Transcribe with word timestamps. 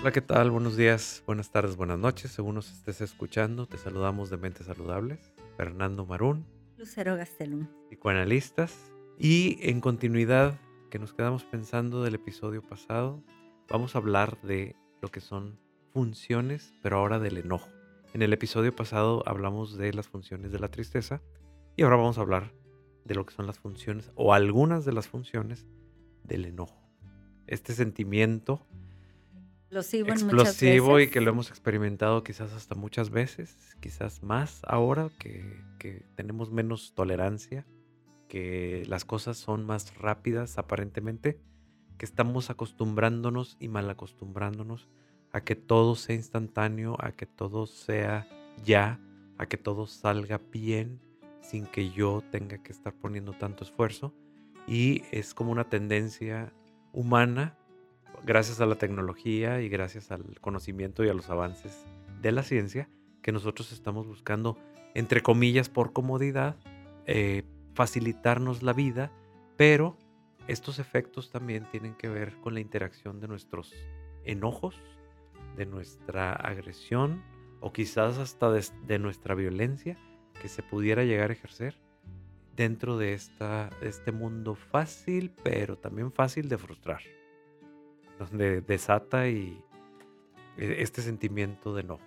Hola, 0.00 0.12
¿qué 0.12 0.22
tal? 0.22 0.50
Buenos 0.50 0.78
días, 0.78 1.22
buenas 1.26 1.52
tardes, 1.52 1.76
buenas 1.76 1.98
noches. 1.98 2.30
Según 2.30 2.54
nos 2.54 2.72
estés 2.72 3.02
escuchando, 3.02 3.66
te 3.66 3.76
saludamos 3.76 4.30
de 4.30 4.38
Mentes 4.38 4.64
Saludables. 4.64 5.34
Fernando 5.58 6.06
Marún, 6.06 6.46
Lucero 6.78 7.16
Gastelum. 7.16 7.66
psicoanalistas. 7.90 8.94
Y 9.18 9.58
en 9.60 9.82
continuidad, 9.82 10.58
que 10.90 10.98
nos 10.98 11.12
quedamos 11.12 11.44
pensando 11.44 12.02
del 12.02 12.14
episodio 12.14 12.62
pasado, 12.62 13.22
vamos 13.68 13.94
a 13.94 13.98
hablar 13.98 14.40
de 14.40 14.74
lo 15.02 15.10
que 15.10 15.20
son 15.20 15.60
funciones, 15.92 16.72
pero 16.82 16.96
ahora 16.96 17.18
del 17.18 17.36
enojo. 17.36 17.68
En 18.14 18.22
el 18.22 18.32
episodio 18.32 18.74
pasado 18.74 19.22
hablamos 19.26 19.76
de 19.76 19.92
las 19.92 20.08
funciones 20.08 20.50
de 20.50 20.60
la 20.60 20.68
tristeza 20.68 21.20
y 21.76 21.82
ahora 21.82 21.96
vamos 21.96 22.16
a 22.16 22.22
hablar 22.22 22.54
de 23.04 23.16
lo 23.16 23.26
que 23.26 23.34
son 23.34 23.46
las 23.46 23.58
funciones 23.58 24.10
o 24.14 24.32
algunas 24.32 24.86
de 24.86 24.94
las 24.94 25.08
funciones 25.08 25.66
del 26.24 26.46
enojo. 26.46 26.80
Este 27.46 27.74
sentimiento 27.74 28.66
Explosivo, 29.70 30.06
muchas 30.08 30.22
explosivo 30.22 30.98
y 30.98 31.02
veces. 31.02 31.12
que 31.12 31.20
lo 31.20 31.30
hemos 31.30 31.48
experimentado 31.48 32.24
quizás 32.24 32.52
hasta 32.52 32.74
muchas 32.74 33.10
veces, 33.10 33.56
quizás 33.78 34.20
más 34.20 34.62
ahora 34.66 35.10
que, 35.16 35.62
que 35.78 36.04
tenemos 36.16 36.50
menos 36.50 36.92
tolerancia, 36.96 37.64
que 38.26 38.82
las 38.88 39.04
cosas 39.04 39.38
son 39.38 39.64
más 39.64 39.96
rápidas 39.96 40.58
aparentemente, 40.58 41.40
que 41.98 42.04
estamos 42.04 42.50
acostumbrándonos 42.50 43.56
y 43.60 43.68
mal 43.68 43.88
acostumbrándonos 43.88 44.88
a 45.30 45.42
que 45.42 45.54
todo 45.54 45.94
sea 45.94 46.16
instantáneo, 46.16 46.96
a 46.98 47.12
que 47.12 47.26
todo 47.26 47.68
sea 47.68 48.26
ya, 48.64 48.98
a 49.38 49.46
que 49.46 49.56
todo 49.56 49.86
salga 49.86 50.40
bien 50.50 51.00
sin 51.42 51.66
que 51.66 51.90
yo 51.90 52.24
tenga 52.32 52.60
que 52.60 52.72
estar 52.72 52.92
poniendo 52.92 53.34
tanto 53.34 53.62
esfuerzo. 53.62 54.12
Y 54.66 55.02
es 55.12 55.32
como 55.32 55.52
una 55.52 55.68
tendencia 55.68 56.52
humana 56.92 57.56
gracias 58.24 58.60
a 58.60 58.66
la 58.66 58.76
tecnología 58.76 59.60
y 59.60 59.68
gracias 59.68 60.10
al 60.10 60.40
conocimiento 60.40 61.04
y 61.04 61.08
a 61.08 61.14
los 61.14 61.30
avances 61.30 61.84
de 62.20 62.32
la 62.32 62.42
ciencia, 62.42 62.88
que 63.22 63.32
nosotros 63.32 63.72
estamos 63.72 64.06
buscando, 64.06 64.58
entre 64.94 65.22
comillas, 65.22 65.68
por 65.68 65.92
comodidad, 65.92 66.56
eh, 67.06 67.44
facilitarnos 67.74 68.62
la 68.62 68.72
vida, 68.72 69.12
pero 69.56 69.96
estos 70.48 70.78
efectos 70.78 71.30
también 71.30 71.66
tienen 71.70 71.94
que 71.94 72.08
ver 72.08 72.34
con 72.40 72.54
la 72.54 72.60
interacción 72.60 73.20
de 73.20 73.28
nuestros 73.28 73.74
enojos, 74.24 74.80
de 75.56 75.66
nuestra 75.66 76.32
agresión 76.32 77.22
o 77.60 77.72
quizás 77.72 78.18
hasta 78.18 78.50
de, 78.50 78.64
de 78.86 78.98
nuestra 78.98 79.34
violencia 79.34 79.96
que 80.40 80.48
se 80.48 80.62
pudiera 80.62 81.04
llegar 81.04 81.30
a 81.30 81.34
ejercer 81.34 81.76
dentro 82.56 82.96
de 82.96 83.12
esta, 83.14 83.70
este 83.82 84.12
mundo 84.12 84.54
fácil, 84.54 85.32
pero 85.42 85.76
también 85.76 86.12
fácil 86.12 86.48
de 86.48 86.58
frustrar 86.58 87.02
donde 88.20 88.60
desata 88.60 89.28
y 89.28 89.62
eh, 90.58 90.76
este 90.78 91.02
sentimiento 91.02 91.74
de 91.74 91.80
enojo. 91.82 92.04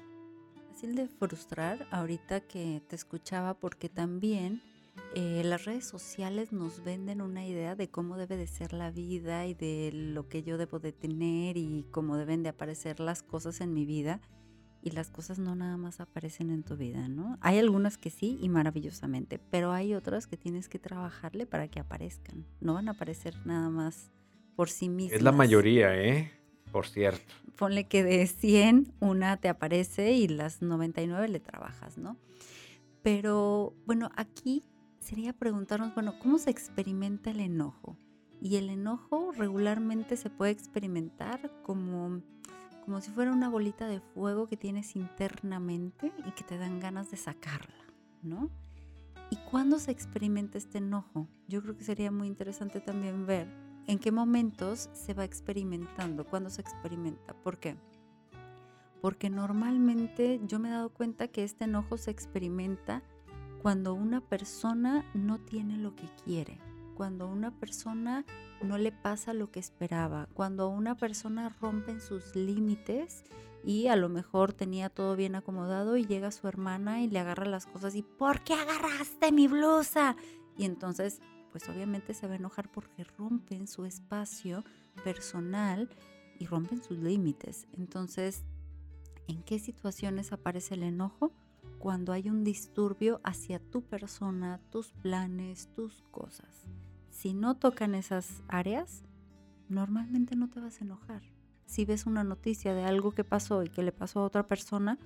Fácil 0.70 0.96
de 0.96 1.08
frustrar 1.08 1.88
ahorita 1.92 2.42
que 2.42 2.82
te 2.88 2.96
escuchaba 2.96 3.56
porque 3.56 3.90
también 3.90 4.62
eh, 5.16 5.42
las 5.44 5.66
redes 5.66 5.88
sociales 5.88 6.52
nos 6.52 6.84
venden 6.84 7.22
una 7.22 7.46
idea 7.46 7.76
de 7.76 7.90
cómo 7.90 8.18
debe 8.18 8.38
de 8.38 8.48
ser 8.48 8.74
la 8.74 8.92
vida 8.92 9.46
y 9.48 9.54
de 9.54 9.92
lo 9.94 10.28
que 10.28 10.44
yo 10.44 10.58
debo 10.58 10.80
de 10.80 10.92
tener 10.92 11.58
y 11.58 11.86
cómo 11.92 12.18
deben 12.18 12.44
de 12.44 12.50
aparecer 12.50 13.00
las 13.00 13.24
cosas 13.24 13.62
en 13.62 13.74
mi 13.74 13.86
vida. 13.86 14.22
Y 14.86 14.92
las 14.92 15.10
cosas 15.10 15.40
no 15.40 15.56
nada 15.56 15.78
más 15.78 16.02
aparecen 16.02 16.50
en 16.50 16.64
tu 16.64 16.76
vida, 16.76 17.08
¿no? 17.08 17.38
Hay 17.40 17.58
algunas 17.58 17.98
que 17.98 18.10
sí 18.10 18.38
y 18.42 18.50
maravillosamente, 18.50 19.40
pero 19.40 19.72
hay 19.72 19.94
otras 19.94 20.28
que 20.28 20.36
tienes 20.36 20.68
que 20.68 20.78
trabajarle 20.78 21.46
para 21.46 21.70
que 21.70 21.80
aparezcan. 21.80 22.46
No 22.60 22.74
van 22.74 22.90
a 22.90 22.92
aparecer 22.92 23.34
nada 23.46 23.70
más 23.70 24.12
por 24.56 24.70
sí 24.70 24.90
mismas. 24.90 25.18
Es 25.18 25.24
la 25.24 25.32
mayoría, 25.32 25.96
¿eh? 25.96 26.32
Por 26.72 26.88
cierto. 26.88 27.34
Ponle 27.58 27.86
que 27.86 28.04
de 28.04 28.26
100 28.26 28.94
una 29.00 29.38
te 29.38 29.48
aparece 29.48 30.14
y 30.14 30.28
las 30.28 30.62
99 30.62 31.28
le 31.28 31.40
trabajas, 31.40 31.98
¿no? 31.98 32.18
Pero 33.04 33.76
bueno, 33.86 34.10
aquí 34.16 34.64
sería 35.00 35.34
preguntarnos, 35.34 35.94
bueno, 35.94 36.18
¿cómo 36.20 36.38
se 36.40 36.50
experimenta 36.50 37.32
el 37.32 37.42
enojo? 37.42 37.98
Y 38.42 38.56
el 38.56 38.70
enojo 38.70 39.32
regularmente 39.32 40.18
se 40.18 40.30
puede 40.30 40.52
experimentar 40.52 41.52
como, 41.62 42.22
como 42.86 43.02
si 43.02 43.12
fuera 43.12 43.32
una 43.32 43.50
bolita 43.50 43.88
de 43.88 44.00
fuego 44.00 44.48
que 44.48 44.58
tienes 44.58 44.96
internamente 44.96 46.12
y 46.26 46.32
que 46.32 46.44
te 46.44 46.58
dan 46.58 46.80
ganas 46.80 47.12
de 47.12 47.18
sacarla, 47.18 47.86
¿no? 48.22 48.50
¿Y 49.30 49.38
cuándo 49.50 49.80
se 49.80 49.92
experimenta 49.92 50.58
este 50.58 50.80
enojo? 50.80 51.28
Yo 51.48 51.62
creo 51.62 51.78
que 51.78 51.84
sería 51.84 52.12
muy 52.12 52.28
interesante 52.28 52.80
también 52.80 53.26
ver 53.26 53.48
en 53.88 54.00
qué 54.00 54.12
momentos 54.12 54.90
se 54.94 55.14
va 55.14 55.26
experimentando, 55.26 56.26
cuándo 56.26 56.50
se 56.50 56.62
experimenta. 56.62 57.34
¿Por 57.34 57.60
qué? 57.60 57.78
Porque 59.02 59.30
normalmente 59.30 60.40
yo 60.46 60.60
me 60.60 60.70
he 60.70 60.72
dado 60.72 60.90
cuenta 60.90 61.28
que 61.28 61.44
este 61.44 61.66
enojo 61.66 61.98
se 61.98 62.12
experimenta 62.12 63.04
cuando 63.62 63.94
una 63.94 64.22
persona 64.22 65.06
no 65.14 65.40
tiene 65.40 65.78
lo 65.78 65.96
que 65.96 66.10
quiere, 66.24 66.60
cuando 66.96 67.28
una 67.28 67.52
persona 67.60 68.26
no 68.62 68.78
le 68.78 68.92
pasa 68.92 69.34
lo 69.34 69.52
que 69.52 69.60
esperaba, 69.60 70.28
cuando 70.34 70.70
una 70.70 70.96
persona 70.96 71.50
rompe 71.62 72.00
sus 72.00 72.36
límites 72.36 73.24
y 73.64 73.88
a 73.88 73.96
lo 73.96 74.10
mejor 74.10 74.54
tenía 74.54 74.90
todo 74.90 75.16
bien 75.16 75.36
acomodado 75.36 75.98
y 75.98 76.06
llega 76.06 76.32
su 76.32 76.48
hermana 76.48 77.02
y 77.02 77.10
le 77.10 77.20
agarra 77.20 77.46
las 77.46 77.66
cosas 77.66 77.96
y 77.96 78.04
¿por 78.04 78.42
qué 78.42 78.54
agarraste 78.54 79.32
mi 79.32 79.48
blusa? 79.48 80.16
Y 80.58 80.66
entonces 80.66 81.22
pues 81.54 81.70
obviamente 81.70 82.16
se 82.16 82.26
va 82.26 82.34
a 82.34 82.38
enojar 82.38 82.70
porque 82.70 83.04
rompen 83.04 83.68
su 83.68 83.86
espacio 83.86 84.64
personal 85.04 85.88
y 86.40 86.48
rompen 86.48 86.82
sus 86.82 86.98
límites. 86.98 87.68
Entonces, 87.74 88.44
¿en 89.28 89.44
qué 89.44 89.60
situaciones 89.60 90.34
aparece 90.34 90.74
el 90.74 90.82
enojo? 90.82 91.32
Cuando 91.78 92.12
hay 92.12 92.28
un 92.28 92.44
disturbio 92.44 93.22
hacia 93.24 93.60
tu 93.60 93.84
persona, 93.84 94.60
tus 94.72 94.94
planes, 94.94 95.70
tus 95.76 96.02
cosas. 96.10 96.66
Si 97.12 97.36
no 97.36 97.56
tocan 97.56 97.94
esas 97.94 98.42
áreas, 98.48 99.04
normalmente 99.70 100.36
no 100.36 100.50
te 100.50 100.60
vas 100.60 100.82
a 100.82 100.86
enojar. 100.86 101.22
Si 101.68 101.86
ves 101.86 102.08
una 102.08 102.24
noticia 102.24 102.74
de 102.74 102.84
algo 102.84 103.12
que 103.12 103.24
pasó 103.24 103.62
y 103.62 103.70
que 103.70 103.84
le 103.84 103.92
pasó 103.92 104.22
a 104.22 104.26
otra 104.26 104.48
persona, 104.48 104.98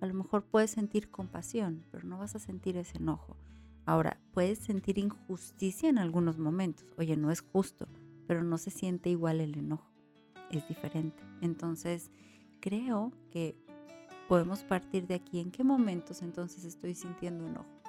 a 0.00 0.06
lo 0.06 0.14
mejor 0.14 0.44
puedes 0.44 0.70
sentir 0.70 1.10
compasión, 1.10 1.84
pero 1.90 2.06
no 2.06 2.16
vas 2.16 2.36
a 2.36 2.38
sentir 2.38 2.76
ese 2.76 2.98
enojo. 2.98 3.36
Ahora, 3.86 4.18
puedes 4.32 4.58
sentir 4.58 4.98
injusticia 4.98 5.88
en 5.88 5.98
algunos 5.98 6.38
momentos. 6.38 6.92
Oye, 6.98 7.16
no 7.16 7.30
es 7.30 7.40
justo, 7.40 7.86
pero 8.26 8.42
no 8.42 8.58
se 8.58 8.70
siente 8.70 9.10
igual 9.10 9.40
el 9.40 9.56
enojo. 9.56 9.88
Es 10.50 10.66
diferente. 10.68 11.22
Entonces, 11.40 12.10
creo 12.60 13.12
que 13.30 13.56
podemos 14.28 14.64
partir 14.64 15.06
de 15.06 15.14
aquí. 15.14 15.38
¿En 15.38 15.52
qué 15.52 15.62
momentos 15.62 16.22
entonces 16.22 16.64
estoy 16.64 16.96
sintiendo 16.96 17.46
enojo? 17.46 17.80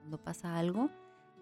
Cuando 0.00 0.18
pasa 0.18 0.58
algo 0.58 0.90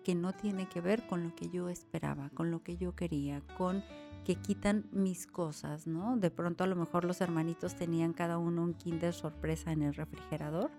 que 0.05 0.15
no 0.15 0.33
tiene 0.33 0.69
que 0.69 0.81
ver 0.81 1.05
con 1.09 1.25
lo 1.25 1.35
que 1.35 1.49
yo 1.49 1.69
esperaba, 1.69 2.31
con 2.31 2.53
lo 2.53 2.63
que 2.63 2.77
yo 2.77 2.95
quería, 2.95 3.43
con 3.59 3.83
que 4.25 4.37
quitan 4.37 4.87
mis 4.93 5.27
cosas, 5.27 5.89
¿no? 5.89 6.17
De 6.17 6.31
pronto 6.31 6.63
a 6.63 6.69
lo 6.69 6.77
mejor 6.77 7.05
los 7.05 7.21
hermanitos 7.21 7.75
tenían 7.75 8.13
cada 8.13 8.39
uno 8.39 8.63
un 8.63 8.75
kinder 8.75 9.13
sorpresa 9.13 9.73
en 9.73 9.83
el 9.83 9.95
refrigerador 9.95 10.71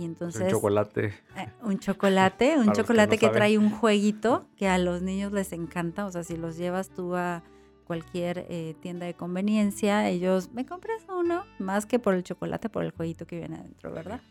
y 0.00 0.04
entonces... 0.06 0.42
Un 0.44 0.48
chocolate. 0.48 1.06
Eh, 1.36 1.48
un 1.62 1.78
chocolate, 1.78 2.56
un 2.58 2.68
que 2.68 2.72
chocolate 2.72 3.16
no 3.16 3.20
que, 3.20 3.28
trae 3.28 3.58
un 3.58 3.68
jueguito 3.68 4.46
que 4.56 4.66
a 4.66 4.78
los 4.78 5.02
niños 5.02 5.30
les 5.32 5.52
encanta. 5.52 6.06
O 6.06 6.10
sea, 6.10 6.24
si 6.24 6.38
los 6.38 6.56
llevas 6.56 6.88
tú 6.88 7.16
a 7.16 7.42
cualquier 7.84 8.46
eh, 8.48 8.74
tienda 8.80 9.04
de 9.04 9.12
conveniencia, 9.12 10.08
ellos, 10.08 10.52
me 10.52 10.64
compras 10.64 11.02
uno, 11.08 11.44
más 11.58 11.84
que 11.84 11.98
por 11.98 12.14
el 12.14 12.22
chocolate, 12.22 12.70
por 12.70 12.82
el 12.82 12.92
jueguito 12.92 13.26
que 13.26 13.36
viene 13.36 13.56
adentro, 13.56 13.92
¿verdad? 13.92 14.22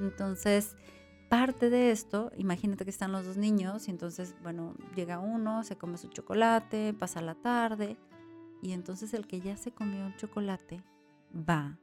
Entonces, 0.00 0.74
parte 1.28 1.70
de 1.70 1.92
esto, 1.92 2.32
imagínate 2.36 2.82
que 2.84 2.90
están 2.90 3.12
los 3.12 3.24
dos 3.24 3.36
niños 3.36 3.86
y 3.86 3.92
entonces, 3.92 4.34
bueno, 4.42 4.74
llega 4.96 5.20
uno, 5.20 5.62
se 5.62 5.76
come 5.76 5.98
su 5.98 6.08
chocolate, 6.08 6.94
pasa 6.94 7.22
la 7.22 7.36
tarde 7.36 7.96
y 8.60 8.72
entonces 8.72 9.14
el 9.14 9.28
que 9.28 9.40
ya 9.40 9.56
se 9.56 9.70
comió 9.70 10.04
el 10.04 10.16
chocolate 10.16 10.82
va 11.32 11.78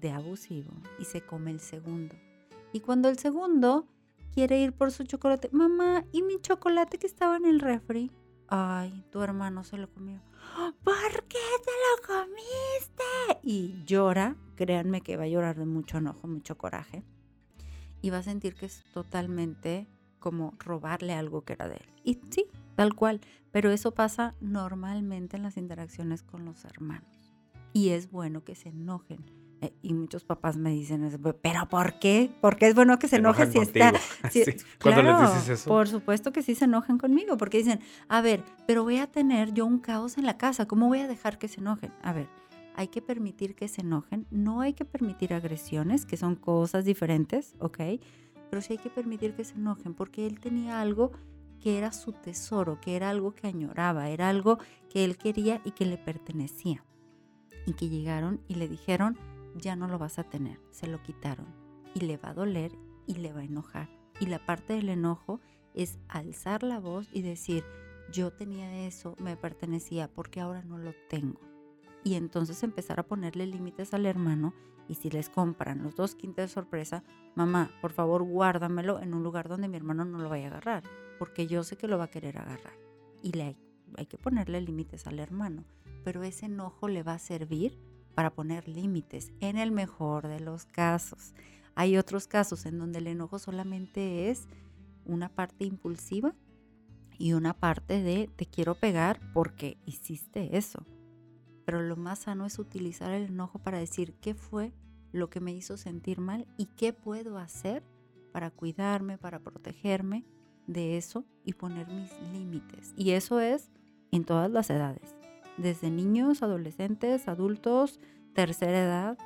de 0.00 0.10
abusivo 0.10 0.72
y 0.98 1.04
se 1.04 1.20
come 1.20 1.52
el 1.52 1.60
segundo. 1.60 2.16
Y 2.72 2.80
cuando 2.80 3.08
el 3.08 3.18
segundo 3.18 3.86
quiere 4.32 4.60
ir 4.60 4.72
por 4.72 4.92
su 4.92 5.04
chocolate, 5.04 5.48
mamá, 5.52 6.04
¿y 6.12 6.22
mi 6.22 6.40
chocolate 6.40 6.98
que 6.98 7.06
estaba 7.06 7.36
en 7.36 7.46
el 7.46 7.60
refri? 7.60 8.10
Ay, 8.48 9.04
tu 9.10 9.22
hermano 9.22 9.64
se 9.64 9.76
lo 9.76 9.88
comió. 9.90 10.20
¿Por 10.82 11.24
qué 11.28 11.38
te 11.64 11.70
lo 11.70 12.06
comiste? 12.06 13.40
Y 13.42 13.84
llora, 13.84 14.36
créanme 14.56 15.00
que 15.00 15.16
va 15.16 15.24
a 15.24 15.28
llorar 15.28 15.58
de 15.58 15.66
mucho 15.66 15.98
enojo, 15.98 16.26
mucho 16.26 16.56
coraje. 16.58 17.04
Y 18.02 18.10
va 18.10 18.18
a 18.18 18.22
sentir 18.22 18.54
que 18.54 18.66
es 18.66 18.84
totalmente 18.92 19.88
como 20.18 20.54
robarle 20.58 21.14
algo 21.14 21.42
que 21.42 21.54
era 21.54 21.68
de 21.68 21.76
él. 21.76 21.94
Y 22.04 22.20
sí, 22.30 22.46
tal 22.76 22.94
cual. 22.94 23.20
Pero 23.52 23.70
eso 23.70 23.92
pasa 23.92 24.34
normalmente 24.40 25.36
en 25.36 25.42
las 25.42 25.56
interacciones 25.56 26.22
con 26.22 26.44
los 26.44 26.64
hermanos. 26.64 27.34
Y 27.72 27.90
es 27.90 28.10
bueno 28.10 28.44
que 28.44 28.54
se 28.54 28.68
enojen. 28.70 29.39
Eh, 29.62 29.74
y 29.82 29.92
muchos 29.92 30.24
papás 30.24 30.56
me 30.56 30.70
dicen, 30.70 31.04
eso, 31.04 31.18
pero 31.42 31.68
¿por 31.68 31.98
qué? 31.98 32.30
Porque 32.40 32.66
es 32.66 32.74
bueno 32.74 32.98
que 32.98 33.08
se, 33.08 33.16
enoje 33.16 33.46
si 33.50 33.58
está... 33.58 33.92
si- 34.30 34.44
Sí, 34.44 34.52
Cuando 34.80 35.02
Claro, 35.02 35.20
les 35.20 35.34
dices 35.34 35.48
eso. 35.60 35.68
Por 35.68 35.86
supuesto 35.88 36.32
que 36.32 36.42
sí 36.42 36.54
se 36.54 36.64
enojan 36.64 36.96
conmigo, 36.96 37.36
porque 37.36 37.58
dicen, 37.58 37.80
a 38.08 38.22
ver, 38.22 38.42
pero 38.66 38.84
voy 38.84 38.96
a 38.96 39.06
tener 39.08 39.52
yo 39.52 39.66
un 39.66 39.78
caos 39.78 40.16
en 40.16 40.24
la 40.24 40.38
casa, 40.38 40.66
¿cómo 40.66 40.88
voy 40.88 41.00
a 41.00 41.08
dejar 41.08 41.38
que 41.38 41.46
se 41.48 41.60
enojen? 41.60 41.92
A 42.02 42.14
ver, 42.14 42.28
hay 42.74 42.88
que 42.88 43.02
permitir 43.02 43.54
que 43.54 43.68
se 43.68 43.82
enojen, 43.82 44.26
no 44.30 44.62
hay 44.62 44.72
que 44.72 44.86
permitir 44.86 45.34
agresiones, 45.34 46.06
que 46.06 46.16
son 46.16 46.36
cosas 46.36 46.86
diferentes, 46.86 47.54
¿ok? 47.58 47.78
Pero 48.48 48.62
sí 48.62 48.72
hay 48.72 48.78
que 48.78 48.88
permitir 48.90 49.34
que 49.34 49.44
se 49.44 49.56
enojen 49.56 49.92
porque 49.92 50.26
él 50.26 50.40
tenía 50.40 50.80
algo 50.80 51.12
que 51.60 51.76
era 51.76 51.92
su 51.92 52.12
tesoro, 52.12 52.80
que 52.80 52.96
era 52.96 53.10
algo 53.10 53.34
que 53.34 53.46
añoraba, 53.46 54.08
era 54.08 54.30
algo 54.30 54.58
que 54.88 55.04
él 55.04 55.18
quería 55.18 55.60
y 55.66 55.72
que 55.72 55.84
le 55.84 55.98
pertenecía. 55.98 56.82
Y 57.66 57.74
que 57.74 57.90
llegaron 57.90 58.40
y 58.48 58.54
le 58.54 58.66
dijeron, 58.66 59.18
ya 59.60 59.76
no 59.76 59.88
lo 59.88 59.98
vas 59.98 60.18
a 60.18 60.24
tener, 60.24 60.60
se 60.70 60.86
lo 60.86 61.02
quitaron. 61.02 61.46
Y 61.94 62.00
le 62.00 62.16
va 62.16 62.30
a 62.30 62.34
doler 62.34 62.72
y 63.06 63.14
le 63.14 63.32
va 63.32 63.40
a 63.40 63.44
enojar. 63.44 63.88
Y 64.20 64.26
la 64.26 64.44
parte 64.44 64.74
del 64.74 64.88
enojo 64.88 65.40
es 65.74 65.98
alzar 66.08 66.62
la 66.62 66.78
voz 66.78 67.08
y 67.12 67.22
decir, 67.22 67.64
yo 68.12 68.32
tenía 68.32 68.86
eso, 68.86 69.16
me 69.18 69.36
pertenecía, 69.36 70.08
porque 70.08 70.40
ahora 70.40 70.62
no 70.62 70.78
lo 70.78 70.92
tengo. 71.08 71.40
Y 72.04 72.14
entonces 72.14 72.62
empezar 72.62 72.98
a 73.00 73.06
ponerle 73.06 73.46
límites 73.46 73.94
al 73.94 74.06
hermano 74.06 74.54
y 74.88 74.94
si 74.94 75.10
les 75.10 75.28
compran 75.28 75.82
los 75.82 75.94
dos 75.94 76.14
quintos 76.14 76.44
de 76.44 76.48
sorpresa, 76.48 77.04
mamá, 77.36 77.70
por 77.80 77.92
favor 77.92 78.24
guárdamelo 78.24 79.00
en 79.00 79.14
un 79.14 79.22
lugar 79.22 79.48
donde 79.48 79.68
mi 79.68 79.76
hermano 79.76 80.04
no 80.04 80.18
lo 80.18 80.28
vaya 80.28 80.46
a 80.46 80.48
agarrar, 80.48 80.82
porque 81.18 81.46
yo 81.46 81.62
sé 81.62 81.76
que 81.76 81.86
lo 81.86 81.98
va 81.98 82.04
a 82.04 82.10
querer 82.10 82.38
agarrar. 82.38 82.72
Y 83.22 83.32
le 83.32 83.56
hay 83.96 84.06
que 84.06 84.18
ponerle 84.18 84.60
límites 84.60 85.06
al 85.06 85.18
hermano, 85.18 85.64
pero 86.04 86.22
ese 86.22 86.46
enojo 86.46 86.88
le 86.88 87.02
va 87.02 87.14
a 87.14 87.18
servir 87.18 87.78
para 88.20 88.34
poner 88.34 88.68
límites 88.68 89.32
en 89.40 89.56
el 89.56 89.72
mejor 89.72 90.28
de 90.28 90.40
los 90.40 90.66
casos. 90.66 91.32
Hay 91.74 91.96
otros 91.96 92.26
casos 92.26 92.66
en 92.66 92.78
donde 92.78 92.98
el 92.98 93.06
enojo 93.06 93.38
solamente 93.38 94.28
es 94.28 94.46
una 95.06 95.30
parte 95.30 95.64
impulsiva 95.64 96.34
y 97.16 97.32
una 97.32 97.54
parte 97.54 98.02
de 98.02 98.28
te 98.36 98.44
quiero 98.44 98.74
pegar 98.74 99.18
porque 99.32 99.78
hiciste 99.86 100.58
eso. 100.58 100.84
Pero 101.64 101.80
lo 101.80 101.96
más 101.96 102.18
sano 102.18 102.44
es 102.44 102.58
utilizar 102.58 103.10
el 103.10 103.30
enojo 103.30 103.58
para 103.58 103.78
decir 103.78 104.12
qué 104.20 104.34
fue 104.34 104.74
lo 105.12 105.30
que 105.30 105.40
me 105.40 105.54
hizo 105.54 105.78
sentir 105.78 106.20
mal 106.20 106.46
y 106.58 106.66
qué 106.66 106.92
puedo 106.92 107.38
hacer 107.38 107.82
para 108.32 108.50
cuidarme, 108.50 109.16
para 109.16 109.38
protegerme 109.38 110.26
de 110.66 110.98
eso 110.98 111.24
y 111.42 111.54
poner 111.54 111.88
mis 111.88 112.12
límites. 112.34 112.92
Y 112.98 113.12
eso 113.12 113.40
es 113.40 113.70
en 114.12 114.26
todas 114.26 114.50
las 114.50 114.68
edades, 114.68 115.16
desde 115.60 115.90
niños, 115.90 116.42
adolescentes, 116.42 117.28
adultos, 117.28 118.00
tercera 118.34 118.82
edad, 118.82 119.18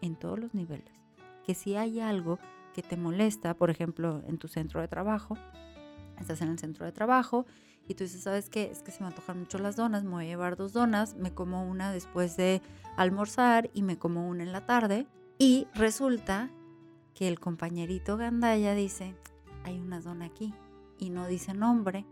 en 0.00 0.16
todos 0.16 0.38
los 0.38 0.54
niveles. 0.54 0.92
Que 1.44 1.54
si 1.54 1.76
hay 1.76 2.00
algo 2.00 2.38
que 2.74 2.82
te 2.82 2.96
molesta, 2.96 3.54
por 3.54 3.70
ejemplo, 3.70 4.22
en 4.26 4.38
tu 4.38 4.48
centro 4.48 4.80
de 4.80 4.88
trabajo, 4.88 5.36
estás 6.18 6.40
en 6.40 6.48
el 6.48 6.58
centro 6.58 6.84
de 6.84 6.92
trabajo 6.92 7.46
y 7.86 7.94
tú 7.94 8.04
dices, 8.04 8.22
¿sabes 8.22 8.48
qué? 8.48 8.70
Es 8.70 8.82
que 8.82 8.90
se 8.90 9.02
me 9.02 9.08
antojan 9.08 9.40
mucho 9.40 9.58
las 9.58 9.76
donas, 9.76 10.04
me 10.04 10.10
voy 10.10 10.24
a 10.24 10.28
llevar 10.28 10.56
dos 10.56 10.72
donas, 10.72 11.14
me 11.16 11.32
como 11.32 11.68
una 11.68 11.92
después 11.92 12.36
de 12.36 12.62
almorzar 12.96 13.70
y 13.74 13.82
me 13.82 13.98
como 13.98 14.28
una 14.28 14.42
en 14.42 14.52
la 14.52 14.66
tarde. 14.66 15.06
Y 15.38 15.66
resulta 15.74 16.50
que 17.14 17.28
el 17.28 17.40
compañerito 17.40 18.16
Gandaya 18.16 18.74
dice, 18.74 19.14
hay 19.64 19.78
una 19.78 20.00
dona 20.00 20.26
aquí 20.26 20.54
y 20.98 21.10
no 21.10 21.26
dice 21.26 21.54
nombre 21.54 22.06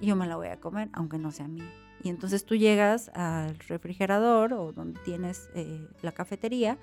y 0.00 0.06
yo 0.06 0.16
me 0.16 0.26
la 0.26 0.36
voy 0.36 0.48
a 0.48 0.60
comer, 0.60 0.88
aunque 0.92 1.18
no 1.18 1.32
sea 1.32 1.48
mía. 1.48 1.83
Y 2.04 2.10
entonces 2.10 2.44
tú 2.44 2.54
llegas 2.54 3.08
al 3.14 3.58
refrigerador 3.60 4.52
o 4.52 4.72
donde 4.72 5.00
tienes 5.00 5.48
eh, 5.54 5.88
la 6.02 6.12
cafetería 6.12 6.78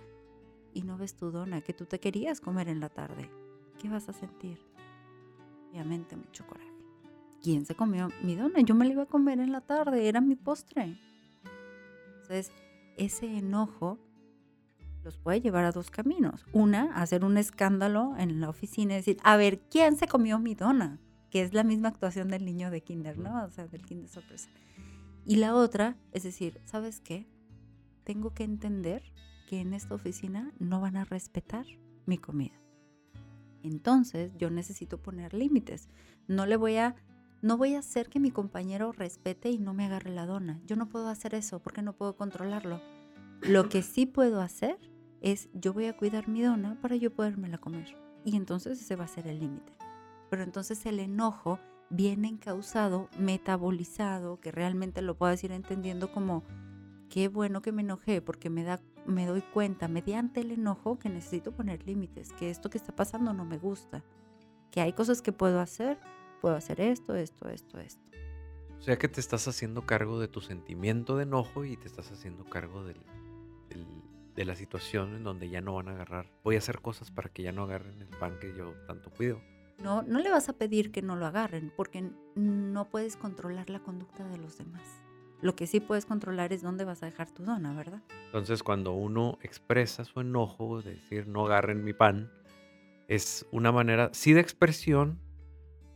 y 0.74 0.82
no 0.82 0.98
ves 0.98 1.16
tu 1.16 1.30
dona 1.30 1.62
que 1.62 1.74
tú 1.74 1.86
te 1.86 2.00
querías 2.00 2.42
comer 2.42 2.68
en 2.68 2.80
la 2.80 2.90
tarde. 2.90 3.30
¿Qué 3.80 3.88
vas 3.88 4.10
a 4.10 4.14
sentir? 4.14 4.58
Obviamente 5.70 6.16
mucho 6.16 6.46
coraje. 6.48 6.72
¿Quién 7.44 7.68
se 7.68 7.76
comió 7.76 8.10
mi 8.24 8.36
dona? 8.36 8.62
Yo 8.62 8.74
me 8.74 8.84
la 8.86 8.94
iba 8.94 9.04
a 9.04 9.06
comer 9.06 9.40
en 9.40 9.52
la 9.52 9.62
tarde, 9.62 10.08
era 10.08 10.22
mi 10.22 10.36
postre. 10.36 10.98
Entonces, 12.16 12.52
ese 12.98 13.38
enojo 13.38 14.00
los 15.04 15.20
puede 15.20 15.40
llevar 15.40 15.66
a 15.66 15.72
dos 15.72 15.92
caminos. 15.92 16.48
Una, 16.52 16.96
hacer 16.96 17.24
un 17.24 17.38
escándalo 17.38 18.16
en 18.18 18.42
la 18.42 18.50
oficina 18.50 18.94
y 18.94 18.98
decir, 18.98 19.18
a 19.24 19.38
ver, 19.38 19.60
¿quién 19.70 19.98
se 19.98 20.08
comió 20.08 20.40
mi 20.40 20.56
dona? 20.56 21.00
Que 21.30 21.44
es 21.44 21.54
la 21.54 21.64
misma 21.64 21.90
actuación 21.90 22.28
del 22.30 22.44
niño 22.44 22.72
de 22.72 22.82
kinder, 22.82 23.20
¿no? 23.20 23.46
O 23.46 23.52
sea, 23.52 23.68
del 23.68 23.86
kinder 23.86 24.10
sorpresa. 24.10 24.50
Y 25.26 25.38
la 25.38 25.56
otra 25.56 25.98
es 26.12 26.24
decir, 26.24 26.60
¿sabes 26.66 27.00
qué? 27.00 27.28
Tengo 28.04 28.34
que 28.34 28.44
entender 28.44 29.04
que 29.48 29.60
en 29.60 29.74
esta 29.74 29.96
oficina 29.96 30.52
no 30.60 30.82
van 30.82 30.98
a 30.98 31.04
respetar 31.04 31.66
mi 32.06 32.18
comida. 32.18 32.60
Entonces 33.64 34.32
yo 34.38 34.50
necesito 34.50 34.98
poner 35.02 35.34
límites. 35.34 35.90
No 36.28 36.46
le 36.46 36.56
voy 36.56 36.78
a 36.78 36.96
no 37.42 37.58
voy 37.58 37.74
a 37.74 37.80
hacer 37.80 38.08
que 38.08 38.20
mi 38.20 38.30
compañero 38.30 38.92
respete 38.92 39.50
y 39.50 39.58
no 39.58 39.74
me 39.74 39.86
agarre 39.86 40.12
la 40.12 40.28
dona. 40.28 40.62
Yo 40.68 40.76
no 40.76 40.88
puedo 40.88 41.08
hacer 41.08 41.34
eso 41.34 41.60
porque 41.60 41.82
no 41.82 41.94
puedo 41.94 42.16
controlarlo. 42.16 42.80
Lo 43.42 43.68
que 43.68 43.82
sí 43.82 44.06
puedo 44.06 44.42
hacer 44.42 44.78
es 45.22 45.50
yo 45.54 45.74
voy 45.74 45.86
a 45.86 45.98
cuidar 45.98 46.28
mi 46.28 46.44
dona 46.44 46.80
para 46.82 46.96
yo 46.98 47.12
podérmela 47.12 47.58
comer. 47.58 47.98
Y 48.24 48.36
entonces 48.36 48.80
ese 48.80 48.96
va 48.96 49.06
a 49.06 49.08
ser 49.08 49.28
el 49.28 49.40
límite. 49.40 49.74
Pero 50.30 50.44
entonces 50.44 50.86
el 50.86 51.00
enojo 51.00 51.60
viene 51.92 52.30
encausado, 52.30 53.10
metabolizado, 53.20 54.40
que 54.40 54.52
realmente 54.52 55.02
lo 55.02 55.16
puedo 55.16 55.34
ir 55.34 55.52
entendiendo 55.52 56.12
como 56.12 56.44
qué 57.10 57.28
bueno 57.28 57.62
que 57.62 57.72
me 57.72 57.82
enojé 57.82 58.22
porque 58.22 58.50
me 58.50 58.64
da 58.64 58.82
me 59.06 59.26
doy 59.26 59.42
cuenta 59.42 59.88
mediante 59.88 60.42
el 60.42 60.52
enojo 60.52 61.00
que 61.00 61.10
necesito 61.10 61.52
poner 61.52 61.86
límites, 61.86 62.32
que 62.34 62.50
esto 62.50 62.70
que 62.70 62.78
está 62.78 62.96
pasando 62.96 63.34
no 63.34 63.46
me 63.46 63.58
gusta, 63.58 64.04
que 64.72 64.82
hay 64.82 64.94
cosas 64.94 65.22
que 65.22 65.32
puedo 65.32 65.60
hacer, 65.60 65.98
puedo 66.40 66.56
hacer 66.56 66.82
esto, 66.82 67.16
esto, 67.16 67.50
esto, 67.50 67.80
esto. 67.80 68.02
O 68.78 68.82
sea 68.84 68.98
que 68.98 69.08
te 69.08 69.20
estás 69.20 69.48
haciendo 69.48 69.86
cargo 69.86 70.20
de 70.20 70.28
tu 70.28 70.42
sentimiento 70.42 71.18
de 71.18 71.24
enojo 71.24 71.66
y 71.66 71.78
te 71.78 71.88
estás 71.88 72.12
haciendo 72.12 72.46
cargo 72.46 72.84
del, 72.84 73.02
de 74.36 74.46
la 74.46 74.56
situación 74.56 75.16
en 75.16 75.24
donde 75.24 75.50
ya 75.50 75.62
no 75.62 75.76
van 75.76 75.90
a 75.90 75.92
agarrar. 75.92 76.32
Voy 76.44 76.56
a 76.56 76.60
hacer 76.60 76.82
cosas 76.82 77.12
para 77.12 77.30
que 77.30 77.44
ya 77.44 77.52
no 77.52 77.64
agarren 77.64 78.02
el 78.02 78.08
pan 78.08 78.40
que 78.40 78.56
yo 78.56 78.74
tanto 78.88 79.12
cuido. 79.12 79.42
No, 79.80 80.04
no 80.04 80.20
le 80.20 80.30
vas 80.30 80.50
a 80.50 80.54
pedir 80.54 80.92
que 80.92 81.02
no 81.02 81.16
lo 81.16 81.26
agarren 81.26 81.72
porque 81.76 82.12
no 82.36 82.90
puedes 82.90 83.18
controlar 83.18 83.70
la 83.70 83.80
conducta 83.80 84.28
de 84.28 84.38
los 84.38 84.58
demás. 84.58 85.02
Lo 85.42 85.56
que 85.56 85.66
sí 85.66 85.80
puedes 85.80 86.06
controlar 86.06 86.54
es 86.54 86.62
dónde 86.62 86.86
vas 86.86 87.02
a 87.02 87.08
dejar 87.08 87.32
tu 87.32 87.44
dona, 87.44 87.74
¿verdad? 87.74 88.04
Entonces, 88.26 88.62
cuando 88.62 88.94
uno 88.94 89.40
expresa 89.42 90.06
su 90.06 90.20
enojo, 90.20 90.82
de 90.82 90.92
decir 90.92 91.28
no 91.28 91.46
agarren 91.46 91.84
mi 91.84 91.94
pan, 91.94 92.32
es 93.08 93.48
una 93.52 93.72
manera, 93.72 94.10
sí 94.14 94.34
de 94.34 94.40
expresión, 94.40 95.20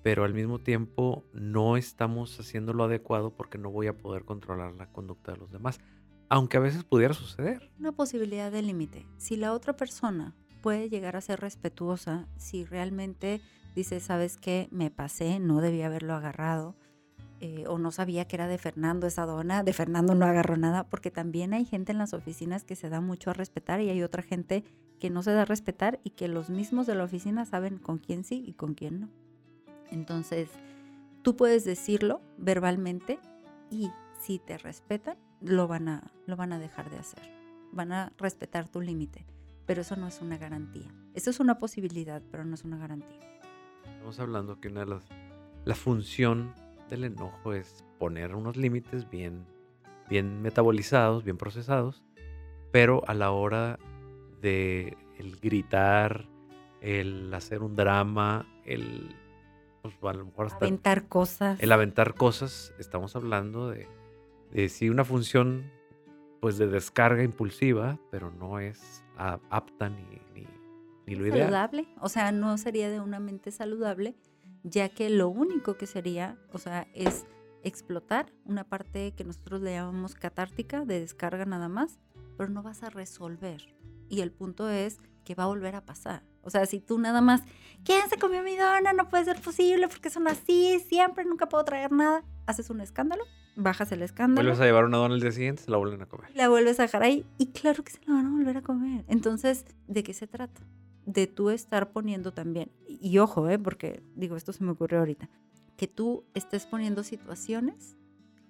pero 0.02 0.24
al 0.24 0.34
mismo 0.34 0.60
tiempo 0.60 1.24
no 1.34 1.78
estamos 1.78 2.40
haciendo 2.40 2.74
lo 2.74 2.84
adecuado 2.84 3.36
porque 3.36 3.58
no 3.58 3.72
voy 3.72 3.88
a 3.88 3.98
poder 3.98 4.26
controlar 4.26 4.74
la 4.74 4.92
conducta 4.92 5.32
de 5.32 5.38
los 5.38 5.52
demás, 5.52 5.80
aunque 6.30 6.58
a 6.58 6.60
veces 6.60 6.84
pudiera 6.84 7.14
suceder. 7.14 7.72
Una 7.80 7.92
posibilidad 7.92 8.52
de 8.52 8.64
límite. 8.64 9.06
Si 9.18 9.38
la 9.38 9.54
otra 9.54 9.78
persona 9.78 10.36
puede 10.62 10.90
llegar 10.90 11.16
a 11.16 11.22
ser 11.22 11.40
respetuosa, 11.40 12.28
si 12.38 12.66
realmente 12.66 13.42
dice, 13.76 14.00
sabes 14.00 14.38
qué, 14.38 14.68
me 14.72 14.90
pasé, 14.90 15.40
no 15.40 15.62
debía 15.62 15.88
haberlo 15.88 16.14
agarrado, 16.14 16.76
eh, 17.42 17.66
o 17.68 17.78
no 17.78 17.92
sabía 17.92 18.26
que 18.26 18.38
era 18.38 18.48
de 18.48 18.58
Fernando 18.58 19.08
esa 19.08 19.26
dona, 19.26 19.62
de 19.62 19.74
Fernando 19.74 20.16
no 20.16 20.26
agarró 20.26 20.56
nada, 20.56 20.88
porque 20.90 21.12
también 21.12 21.54
hay 21.54 21.66
gente 21.66 21.92
en 21.92 21.98
las 21.98 22.14
oficinas 22.14 22.64
que 22.64 22.76
se 22.76 22.90
da 22.90 23.02
mucho 23.02 23.30
a 23.30 23.34
respetar 23.34 23.82
y 23.82 23.90
hay 23.90 24.02
otra 24.04 24.24
gente 24.24 24.64
que 25.00 25.10
no 25.10 25.22
se 25.22 25.34
da 25.34 25.42
a 25.42 25.46
respetar 25.46 26.00
y 26.04 26.12
que 26.12 26.30
los 26.30 26.50
mismos 26.50 26.88
de 26.88 26.96
la 26.96 27.04
oficina 27.04 27.46
saben 27.46 27.78
con 27.78 27.98
quién 27.98 28.24
sí 28.24 28.44
y 28.48 28.54
con 28.54 28.74
quién 28.74 29.02
no. 29.02 29.10
Entonces, 29.92 30.50
tú 31.22 31.36
puedes 31.36 31.66
decirlo 31.66 32.22
verbalmente 32.38 33.20
y 33.70 33.92
si 34.22 34.40
te 34.40 34.58
respetan, 34.58 35.18
lo 35.42 35.68
van 35.68 35.90
a, 35.90 36.12
lo 36.26 36.38
van 36.38 36.54
a 36.54 36.60
dejar 36.60 36.90
de 36.90 36.98
hacer. 36.98 37.22
Van 37.74 37.92
a 37.92 38.14
respetar 38.18 38.70
tu 38.70 38.80
límite, 38.80 39.26
pero 39.66 39.82
eso 39.82 39.98
no 39.98 40.08
es 40.08 40.22
una 40.22 40.38
garantía. 40.38 40.90
Eso 41.14 41.30
es 41.30 41.42
una 41.42 41.60
posibilidad, 41.60 42.22
pero 42.32 42.46
no 42.46 42.56
es 42.56 42.64
una 42.64 42.78
garantía. 42.78 43.20
Estamos 44.06 44.20
hablando 44.20 44.62
que 44.62 44.68
una 44.68 44.82
de 44.82 44.86
las, 44.86 45.04
la 45.64 45.74
función 45.74 46.54
del 46.92 47.06
enojo 47.06 47.54
es 47.54 47.84
poner 47.98 48.36
unos 48.36 48.56
límites 48.56 49.10
bien, 49.10 49.48
bien 50.08 50.44
metabolizados, 50.44 51.24
bien 51.24 51.38
procesados, 51.38 52.04
pero 52.72 53.02
a 53.08 53.16
la 53.16 53.32
hora 53.32 53.80
de 54.44 54.96
el 55.18 55.38
gritar, 55.38 56.28
el 56.82 57.34
hacer 57.34 57.64
un 57.64 57.76
drama, 57.76 58.46
el 58.64 59.16
pues, 59.82 59.96
aventar 60.54 61.08
cosas. 61.08 61.60
El 61.60 61.72
aventar 61.72 62.14
cosas, 62.14 62.76
estamos 62.78 63.16
hablando 63.16 63.72
de, 63.72 63.88
de 64.52 64.70
sí 64.70 64.92
una 64.92 65.04
función 65.04 65.72
pues 66.42 66.60
de 66.60 66.68
descarga 66.68 67.24
impulsiva, 67.24 67.98
pero 68.12 68.30
no 68.30 68.60
es 68.60 69.04
apta 69.18 69.90
ni, 69.90 70.04
ni, 70.36 70.48
lo 71.14 71.28
ideal. 71.28 71.52
Saludable, 71.52 71.88
o 72.02 72.10
sea, 72.10 72.32
no 72.32 72.58
sería 72.58 72.90
de 72.90 73.00
una 73.00 73.20
mente 73.20 73.52
saludable 73.52 74.16
ya 74.66 74.90
que 74.90 75.12
lo 75.12 75.30
único 75.30 75.78
que 75.78 75.86
sería, 75.86 76.38
o 76.52 76.58
sea, 76.58 76.88
es 76.96 77.26
explotar 77.64 78.34
una 78.46 78.64
parte 78.64 79.14
que 79.16 79.24
nosotros 79.24 79.62
le 79.62 79.74
llamamos 79.74 80.16
catártica, 80.16 80.86
de 80.86 81.00
descarga 81.00 81.46
nada 81.46 81.70
más, 81.70 82.00
pero 82.36 82.50
no 82.50 82.64
vas 82.64 82.82
a 82.82 82.90
resolver. 82.90 83.76
Y 84.10 84.22
el 84.22 84.32
punto 84.32 84.68
es 84.70 84.98
que 85.24 85.36
va 85.36 85.44
a 85.44 85.48
volver 85.48 85.76
a 85.76 85.86
pasar. 85.86 86.24
O 86.42 86.50
sea, 86.50 86.66
si 86.66 86.80
tú 86.80 86.98
nada 86.98 87.22
más, 87.22 87.44
¿quién 87.84 88.10
se 88.10 88.18
comió 88.18 88.42
mi 88.42 88.56
dona? 88.56 88.94
No 88.94 89.08
puede 89.08 89.26
ser 89.26 89.40
posible 89.40 89.88
porque 89.88 90.10
son 90.10 90.28
así, 90.28 90.80
siempre, 90.88 91.26
nunca 91.26 91.48
puedo 91.48 91.64
traer 91.64 91.92
nada. 91.92 92.24
Haces 92.48 92.72
un 92.72 92.82
escándalo 92.82 93.24
bajas 93.56 93.92
el 93.94 94.02
escándalo. 94.02 94.46
Vuelves 94.46 94.62
a 94.62 94.66
llevar 94.66 94.86
una 94.86 94.98
dona 94.98 95.16
el 95.16 95.22
día 95.22 95.32
siguiente, 95.32 95.64
se 95.64 95.72
la 95.72 95.78
vuelven 95.78 96.02
a 96.02 96.08
comer. 96.08 96.30
La 96.36 96.50
vuelves 96.50 96.78
a 96.80 96.84
dejar 96.84 97.04
ahí 97.04 97.26
y 97.38 97.54
claro 97.54 97.84
que 97.84 97.94
se 97.94 98.00
la 98.06 98.16
van 98.16 98.26
a 98.26 98.30
volver 98.32 98.58
a 98.58 98.62
comer. 98.62 99.06
Entonces, 99.08 99.66
¿de 99.88 100.04
qué 100.04 100.14
se 100.14 100.28
trata? 100.28 100.62
De 101.06 101.28
tú 101.28 101.50
estar 101.50 101.92
poniendo 101.92 102.34
también, 102.34 102.72
y 102.88 103.18
ojo, 103.20 103.48
¿eh? 103.50 103.60
porque 103.60 104.02
digo, 104.16 104.36
esto 104.36 104.54
se 104.54 104.64
me 104.64 104.72
ocurrió 104.72 105.00
ahorita, 105.00 105.30
que 105.78 105.88
tú 105.88 106.24
estés 106.34 106.66
poniendo 106.66 107.04
situaciones 107.04 107.98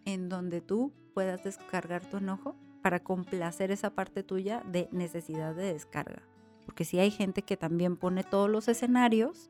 en 0.05 0.29
donde 0.29 0.61
tú 0.61 0.93
puedas 1.13 1.43
descargar 1.43 2.09
tu 2.09 2.17
enojo 2.17 2.55
para 2.81 3.01
complacer 3.01 3.71
esa 3.71 3.89
parte 3.89 4.23
tuya 4.23 4.63
de 4.71 4.87
necesidad 4.91 5.55
de 5.55 5.73
descarga. 5.73 6.21
Porque 6.65 6.85
si 6.85 6.99
hay 6.99 7.11
gente 7.11 7.41
que 7.41 7.57
también 7.57 7.97
pone 7.97 8.23
todos 8.23 8.49
los 8.49 8.67
escenarios 8.67 9.49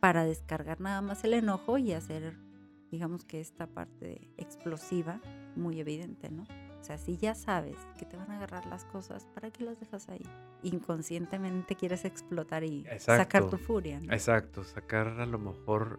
para 0.00 0.24
descargar 0.24 0.80
nada 0.80 1.00
más 1.00 1.24
el 1.24 1.34
enojo 1.34 1.78
y 1.78 1.92
hacer, 1.92 2.36
digamos 2.90 3.24
que 3.24 3.40
esta 3.40 3.66
parte 3.66 4.28
explosiva 4.36 5.20
muy 5.56 5.80
evidente, 5.80 6.30
¿no? 6.30 6.44
O 6.84 6.86
sea, 6.86 6.98
si 6.98 7.16
ya 7.16 7.34
sabes 7.34 7.78
que 7.98 8.04
te 8.04 8.14
van 8.18 8.30
a 8.30 8.36
agarrar 8.36 8.66
las 8.66 8.84
cosas, 8.84 9.26
¿para 9.32 9.50
qué 9.50 9.64
las 9.64 9.80
dejas 9.80 10.10
ahí? 10.10 10.26
Inconscientemente 10.62 11.76
quieres 11.76 12.04
explotar 12.04 12.62
y 12.62 12.84
sacar 12.98 13.48
tu 13.48 13.56
furia. 13.56 13.98
¿no? 14.00 14.12
Exacto, 14.12 14.64
sacar 14.64 15.18
a 15.18 15.24
lo 15.24 15.38
mejor 15.38 15.98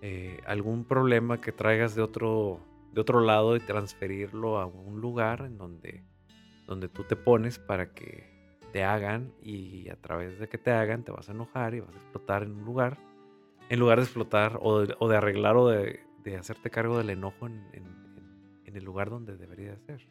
eh, 0.00 0.40
algún 0.46 0.86
problema 0.86 1.42
que 1.42 1.52
traigas 1.52 1.94
de 1.94 2.00
otro, 2.00 2.58
de 2.94 3.02
otro 3.02 3.20
lado 3.20 3.54
y 3.54 3.60
transferirlo 3.60 4.58
a 4.58 4.64
un 4.64 4.98
lugar 4.98 5.42
en 5.42 5.58
donde, 5.58 6.06
donde 6.66 6.88
tú 6.88 7.04
te 7.04 7.16
pones 7.16 7.58
para 7.58 7.92
que 7.92 8.58
te 8.72 8.82
hagan 8.82 9.34
y 9.42 9.90
a 9.90 9.96
través 9.96 10.38
de 10.38 10.48
que 10.48 10.56
te 10.56 10.70
hagan 10.70 11.04
te 11.04 11.12
vas 11.12 11.28
a 11.28 11.32
enojar 11.32 11.74
y 11.74 11.80
vas 11.80 11.94
a 11.94 11.98
explotar 11.98 12.44
en 12.44 12.52
un 12.52 12.64
lugar, 12.64 12.96
en 13.68 13.78
lugar 13.78 13.98
de 13.98 14.04
explotar 14.04 14.58
o 14.62 14.86
de, 14.86 14.96
o 14.98 15.06
de 15.06 15.18
arreglar 15.18 15.58
o 15.58 15.68
de, 15.68 16.00
de, 16.22 16.38
hacerte 16.38 16.70
cargo 16.70 16.96
del 16.96 17.10
enojo 17.10 17.46
en, 17.46 17.62
en, 17.74 18.03
en, 18.74 18.78
el 18.78 18.84
lugar 18.84 19.10
donde 19.10 19.36
debería 19.36 19.76
ser. 19.78 20.06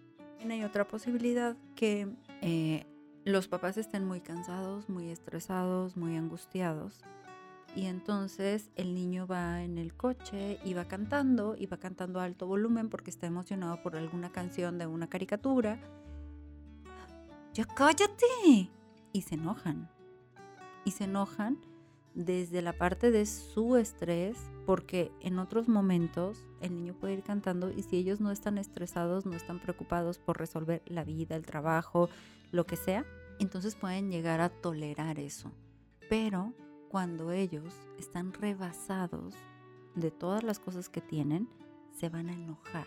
Hay 0.50 0.64
otra 0.64 0.88
posibilidad 0.88 1.56
que 1.76 2.08
eh, 2.42 2.86
los 3.24 3.48
papás 3.48 3.78
estén 3.78 4.06
muy 4.06 4.22
cansados, 4.22 4.90
muy 4.90 5.10
estresados, 5.10 5.96
muy 5.96 6.18
angustiados. 6.18 7.02
Y 7.76 7.86
entonces 7.86 8.70
el 8.76 8.94
niño 8.94 9.26
va 9.26 9.64
en 9.64 9.78
el 9.78 9.96
coche 9.96 10.60
y 10.64 10.74
va 10.74 10.86
cantando, 10.86 11.56
y 11.58 11.66
va 11.66 11.78
cantando 11.78 12.20
a 12.20 12.26
alto 12.26 12.46
volumen 12.46 12.90
porque 12.90 13.10
está 13.10 13.26
emocionado 13.26 13.82
por 13.82 13.96
alguna 13.96 14.32
canción 14.32 14.78
de 14.78 14.86
una 14.86 15.08
caricatura 15.08 15.80
ya 17.54 17.66
cállate. 17.66 18.26
Y 19.12 19.22
se 19.22 19.36
enojan. 19.36 19.90
Y 20.86 20.92
se 20.92 21.04
enojan 21.04 21.60
desde 22.16 22.62
la 22.62 22.74
parte 22.74 23.12
de 23.12 23.26
su 23.26 23.76
estrés, 23.78 24.38
porque 24.66 25.12
en 25.22 25.40
otros 25.40 25.68
momentos 25.68 26.46
el 26.62 26.76
niño 26.76 26.94
puede 26.94 27.14
ir 27.14 27.24
cantando 27.24 27.72
y 27.72 27.84
si 27.84 27.98
ellos 27.98 28.22
no 28.22 28.32
están 28.32 28.58
estresados, 28.58 29.26
no 29.26 29.36
están 29.36 29.60
preocupados 29.60 30.20
por 30.20 30.38
resolver 30.38 30.82
la 30.86 31.04
vida, 31.04 31.36
el 31.36 31.46
trabajo, 31.46 32.10
lo 32.52 32.66
que 32.66 32.76
sea, 32.76 33.06
entonces 33.40 33.76
pueden 33.76 34.12
llegar 34.12 34.42
a 34.42 34.50
tolerar 34.50 35.20
eso. 35.20 35.52
Pero 36.10 36.54
cuando 36.90 37.32
ellos 37.32 37.74
están 37.98 38.34
rebasados 38.34 39.34
de 39.96 40.12
todas 40.12 40.44
las 40.44 40.60
cosas 40.60 40.90
que 40.90 41.02
tienen, 41.02 41.50
se 41.92 42.10
van 42.10 42.30
a 42.30 42.34
enojar. 42.34 42.86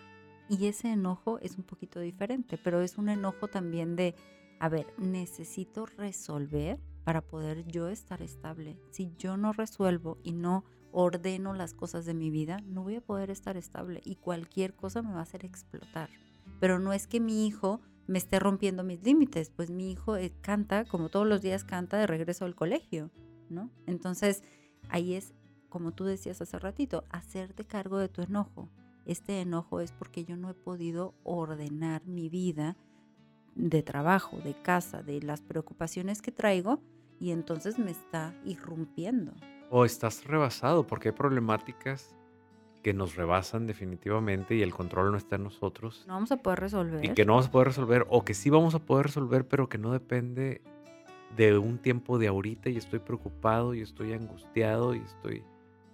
Y 0.49 0.66
ese 0.66 0.92
enojo 0.92 1.40
es 1.40 1.56
un 1.56 1.64
poquito 1.64 1.99
diferente, 1.99 2.56
pero 2.56 2.80
es 2.80 2.99
un 2.99 3.09
enojo 3.09 3.49
también 3.49 3.97
de 3.97 4.14
a 4.59 4.68
ver, 4.68 4.87
necesito 4.99 5.87
resolver 5.87 6.78
para 7.07 7.21
poder 7.21 7.65
yo 7.69 7.87
estar 7.87 8.21
estable. 8.21 8.81
Si 8.91 9.13
yo 9.17 9.37
no 9.37 9.53
resuelvo 9.53 10.19
y 10.25 10.33
no 10.33 10.65
ordeno 10.91 11.55
las 11.55 11.73
cosas 11.73 12.05
de 12.05 12.15
mi 12.15 12.31
vida, 12.31 12.59
no 12.67 12.83
voy 12.83 12.97
a 12.97 13.01
poder 13.01 13.31
estar 13.31 13.57
estable 13.57 14.01
y 14.05 14.17
cualquier 14.17 14.75
cosa 14.75 15.03
me 15.03 15.13
va 15.13 15.21
a 15.21 15.23
hacer 15.23 15.45
explotar. 15.45 16.11
Pero 16.59 16.81
no 16.81 16.93
es 16.93 17.07
que 17.07 17.21
mi 17.21 17.47
hijo 17.47 17.81
me 18.09 18.19
esté 18.19 18.41
rompiendo 18.41 18.83
mis 18.83 19.05
límites, 19.05 19.51
pues 19.51 19.71
mi 19.71 19.93
hijo 19.93 20.17
eh, 20.17 20.33
canta 20.41 20.85
como 20.85 21.09
todos 21.09 21.29
los 21.29 21.43
días 21.43 21.63
canta 21.63 21.97
de 21.97 22.09
regreso 22.09 22.45
al 22.45 22.57
colegio, 22.57 23.13
¿no? 23.51 23.71
Entonces, 23.87 24.43
ahí 24.89 25.15
es, 25.15 25.33
como 25.69 25.93
tú 25.93 26.07
decías 26.07 26.41
hace 26.41 26.59
ratito, 26.59 27.05
hacerte 27.11 27.65
cargo 27.65 27.99
de 27.99 28.09
tu 28.09 28.23
enojo. 28.23 28.69
Este 29.05 29.41
enojo 29.41 29.79
es 29.79 29.93
porque 29.93 30.25
yo 30.25 30.37
no 30.37 30.51
he 30.51 30.55
podido 30.55 31.15
ordenar 31.23 32.05
mi 32.05 32.29
vida 32.29 32.77
de 33.55 33.85
trabajo, 33.85 34.39
de 34.39 34.61
casa, 34.61 35.05
de 35.05 35.23
las 35.23 35.41
preocupaciones 35.41 36.21
que 36.21 36.33
traigo 36.33 36.81
y 37.21 37.31
entonces 37.31 37.79
me 37.79 37.91
está 37.91 38.35
irrumpiendo. 38.45 39.33
O 39.71 39.85
estás 39.85 40.25
rebasado 40.25 40.87
porque 40.87 41.09
hay 41.09 41.15
problemáticas 41.15 42.17
que 42.83 42.95
nos 42.95 43.17
rebasan 43.17 43.67
definitivamente 43.67 44.55
y 44.55 44.63
el 44.63 44.73
control 44.73 45.11
no 45.11 45.17
está 45.17 45.37
en 45.37 45.43
nosotros. 45.43 46.05
No 46.07 46.15
vamos 46.15 46.31
a 46.31 46.37
poder 46.37 46.61
resolver. 46.61 47.05
Y 47.05 47.15
que 47.15 47.25
no 47.25 47.33
vamos 47.33 47.49
a 47.49 47.51
poder 47.51 47.69
resolver 47.69 48.07
o 48.09 48.25
que 48.25 48.33
sí 48.33 48.49
vamos 48.49 48.77
a 48.77 48.79
poder 48.79 49.07
resolver 49.07 49.47
pero 49.49 49.69
que 49.69 49.77
no 49.77 49.93
depende 49.93 50.63
de 51.37 51.59
un 51.59 51.79
tiempo 51.79 52.19
de 52.19 52.29
ahorita 52.29 52.71
y 52.71 52.77
estoy 52.77 53.01
preocupado 53.01 53.75
y 53.75 53.81
estoy 53.81 54.13
angustiado 54.13 54.95
y 54.95 54.99
estoy 54.99 55.43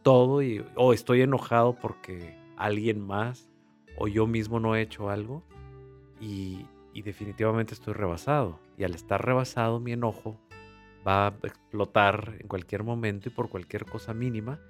todo 0.02 0.42
y 0.42 0.64
o 0.74 0.92
estoy 0.92 1.22
enojado 1.22 1.74
porque 1.76 2.36
alguien 2.58 3.00
más 3.00 3.48
o 3.96 4.06
yo 4.06 4.26
mismo 4.26 4.60
no 4.60 4.76
he 4.76 4.82
hecho 4.82 5.08
algo 5.08 5.42
y, 6.20 6.66
y 6.92 7.00
definitivamente 7.00 7.72
estoy 7.72 7.94
rebasado. 7.94 8.58
Y 8.76 8.84
al 8.84 8.94
estar 8.94 9.24
rebasado, 9.24 9.80
mi 9.80 9.92
enojo 9.92 10.38
va 11.06 11.26
a 11.26 11.38
explotar 11.44 12.36
en 12.38 12.48
cualquier 12.48 12.82
momento 12.82 13.28
y 13.28 13.32
por 13.32 13.48
cualquier 13.48 13.84
cosa 13.84 14.14
mínima. 14.14 14.60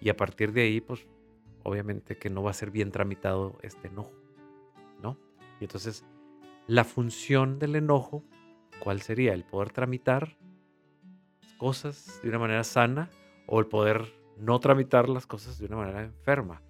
Y 0.00 0.08
a 0.08 0.16
partir 0.16 0.52
de 0.52 0.62
ahí, 0.62 0.80
pues 0.80 1.06
obviamente 1.62 2.16
que 2.16 2.30
no 2.30 2.42
va 2.42 2.50
a 2.50 2.54
ser 2.54 2.70
bien 2.70 2.90
tramitado 2.90 3.58
este 3.62 3.88
enojo, 3.88 4.12
¿no? 5.02 5.18
Y 5.60 5.64
entonces, 5.64 6.04
la 6.66 6.84
función 6.84 7.58
del 7.58 7.76
enojo, 7.76 8.24
¿cuál 8.80 9.02
sería? 9.02 9.34
El 9.34 9.44
poder 9.44 9.70
tramitar 9.70 10.36
cosas 11.58 12.20
de 12.22 12.28
una 12.30 12.38
manera 12.38 12.64
sana 12.64 13.10
o 13.46 13.60
el 13.60 13.66
poder 13.66 14.14
no 14.38 14.58
tramitar 14.60 15.08
las 15.08 15.26
cosas 15.26 15.58
de 15.58 15.66
una 15.66 15.76
manera 15.76 16.02
enferma. 16.02 16.62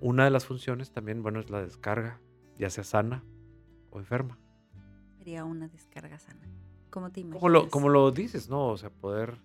Una 0.00 0.24
de 0.24 0.30
las 0.30 0.44
funciones 0.44 0.92
también, 0.92 1.22
bueno, 1.22 1.40
es 1.40 1.50
la 1.50 1.62
descarga, 1.62 2.20
ya 2.58 2.68
sea 2.68 2.84
sana 2.84 3.24
o 3.90 3.98
enferma. 3.98 4.38
Sería 5.16 5.44
una 5.44 5.68
descarga 5.68 6.18
sana. 6.18 6.46
¿Cómo 6.90 7.10
te 7.10 7.20
imaginas? 7.20 7.40
Como 7.40 7.48
lo, 7.48 7.68
como 7.68 7.88
lo 7.88 8.10
dices, 8.10 8.48
¿no? 8.48 8.68
O 8.68 8.76
sea, 8.76 8.90
poder 8.90 9.38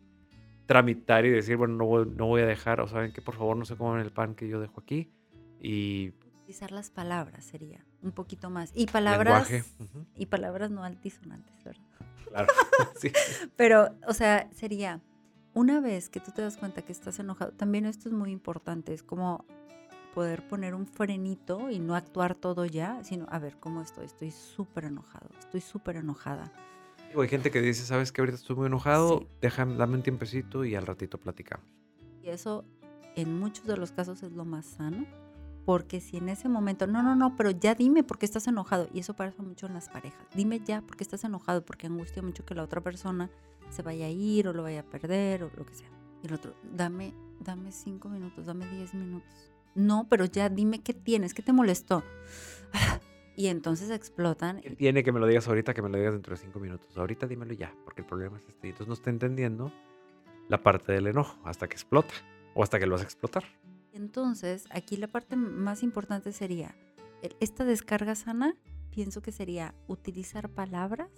tramitar 0.65 1.25
y 1.25 1.29
decir, 1.29 1.57
bueno, 1.57 1.75
no 1.75 1.85
voy, 1.85 2.05
no 2.15 2.27
voy 2.27 2.41
a 2.41 2.45
dejar, 2.45 2.81
o 2.81 2.88
saben 2.88 3.12
que 3.12 3.21
por 3.21 3.35
favor 3.35 3.57
no 3.57 3.65
se 3.65 3.75
coman 3.75 4.00
el 4.00 4.12
pan 4.12 4.35
que 4.35 4.47
yo 4.47 4.59
dejo 4.59 4.81
aquí. 4.81 5.12
Y 5.59 6.13
utilizar 6.41 6.71
las 6.71 6.89
palabras 6.89 7.45
sería 7.45 7.85
un 8.01 8.12
poquito 8.12 8.50
más. 8.50 8.71
Y 8.73 8.88
palabras 8.88 9.50
uh 9.50 9.53
-huh. 9.53 10.05
y 10.15 10.25
palabras 10.25 10.71
no 10.71 10.83
altisonantes, 10.83 11.63
¿verdad? 11.63 11.83
Claro. 12.27 12.47
sí. 13.00 13.12
Pero, 13.55 13.89
o 14.07 14.13
sea, 14.13 14.50
sería 14.53 15.01
una 15.53 15.79
vez 15.79 16.09
que 16.09 16.19
tú 16.19 16.31
te 16.31 16.41
das 16.41 16.57
cuenta 16.57 16.81
que 16.81 16.91
estás 16.91 17.19
enojado, 17.19 17.51
también 17.51 17.85
esto 17.85 18.09
es 18.09 18.13
muy 18.13 18.31
importante, 18.31 18.93
es 18.93 19.03
como 19.03 19.45
poder 20.13 20.47
poner 20.47 20.75
un 20.75 20.85
frenito 20.85 21.69
y 21.69 21.79
no 21.79 21.95
actuar 21.95 22.35
todo 22.35 22.65
ya, 22.65 23.03
sino, 23.03 23.25
a 23.29 23.39
ver, 23.39 23.57
¿cómo 23.59 23.81
estoy? 23.81 24.05
Estoy 24.05 24.31
súper 24.31 24.85
enojado, 24.85 25.29
estoy 25.39 25.62
súper 25.62 25.97
enojada. 25.97 26.51
Hay 27.22 27.27
gente 27.27 27.51
que 27.51 27.62
dice, 27.62 27.86
¿sabes 27.86 28.12
que 28.12 28.22
ahorita 28.22 28.38
estoy 28.38 28.55
muy 28.55 28.67
enojado? 28.67 29.20
Sí. 29.20 29.27
Déjame, 29.41 29.75
dame 29.75 29.96
un 29.96 30.03
tiempecito 30.03 30.65
y 30.65 30.75
al 30.75 30.86
ratito 30.86 31.17
platicamos. 31.17 31.65
Y 32.24 32.29
eso 32.29 32.65
en 33.15 33.39
muchos 33.39 33.65
de 33.65 33.77
los 33.77 33.91
casos 33.91 34.24
es 34.24 34.32
lo 34.32 34.46
más 34.46 34.65
sano, 34.65 35.05
porque 35.65 36.01
si 36.01 36.17
en 36.17 36.29
ese 36.29 36.50
momento, 36.50 36.88
no, 36.88 37.03
no, 37.03 37.15
no, 37.15 37.36
pero 37.36 37.51
ya 37.51 37.75
dime 37.75 38.03
por 38.03 38.17
qué 38.17 38.25
estás 38.25 38.48
enojado, 38.48 38.89
y 38.93 39.00
eso 39.00 39.13
pasa 39.13 39.41
mucho 39.43 39.67
en 39.67 39.74
las 39.74 39.89
parejas, 39.89 40.25
dime 40.36 40.60
ya 40.65 40.82
por 40.82 40.98
qué 40.98 41.03
estás 41.03 41.24
enojado, 41.24 41.63
porque 41.63 41.88
angustia 41.88 42.22
mucho 42.22 42.46
que 42.46 42.55
la 42.55 42.63
otra 42.63 42.82
persona 42.82 43.29
se 43.70 43.82
vaya 43.82 44.08
a 44.08 44.10
ir 44.10 44.48
o 44.48 44.53
lo 44.53 44.63
vaya 44.63 44.82
a 44.82 44.84
perder 44.84 45.43
o 45.43 45.51
lo 45.55 45.65
que 45.65 45.75
sea. 45.75 45.89
Y 46.24 46.27
el 46.27 46.34
otro, 46.34 46.55
dame, 46.74 47.13
dame 47.39 47.72
cinco 47.72 48.10
minutos, 48.10 48.46
dame 48.46 48.67
diez 48.70 48.93
minutos 48.93 49.53
no, 49.75 50.08
pero 50.10 50.25
ya 50.25 50.50
dime 50.50 50.82
qué 50.82 50.93
tienes, 50.93 51.34
qué 51.34 51.41
te 51.41 51.53
molestó. 51.53 52.03
Y 53.36 53.48
entonces 53.48 53.90
explotan. 53.90 54.62
¿Qué 54.62 54.75
tiene 54.75 55.04
que 55.04 55.12
me 55.12 55.20
lo 55.20 55.28
digas 55.28 55.48
ahorita, 55.48 55.74
que 55.74 55.82
me 55.82 55.90
lo 55.90 55.98
digas 55.98 56.13
dentro 56.13 56.36
de 56.36 56.42
cinco 56.42 56.60
minutos? 56.60 56.96
Ahorita 56.98 57.28
dímelo 57.28 57.54
ya, 57.54 57.74
porque 57.84 58.02
el 58.02 58.08
problema 58.08 58.38
es 58.38 58.48
este. 58.48 58.68
Entonces 58.68 58.88
no 58.88 58.94
está 58.94 59.10
entendiendo 59.10 59.72
la 60.50 60.62
parte 60.62 60.92
del 60.92 61.08
enojo 61.08 61.40
hasta 61.44 61.68
que 61.68 61.74
explota 61.74 62.13
o 62.54 62.63
hasta 62.63 62.80
que 62.80 62.86
lo 62.86 62.96
hace 62.96 63.06
explotar. 63.06 63.44
Entonces, 63.94 64.66
aquí 64.72 64.98
la 64.98 65.08
parte 65.08 65.36
más 65.36 65.84
importante 65.84 66.32
sería, 66.32 66.75
esta 67.40 67.63
descarga 67.63 68.16
sana, 68.16 68.56
pienso 68.90 69.22
que 69.22 69.32
sería 69.32 69.74
utilizar 69.88 70.50
palabras 70.50 71.10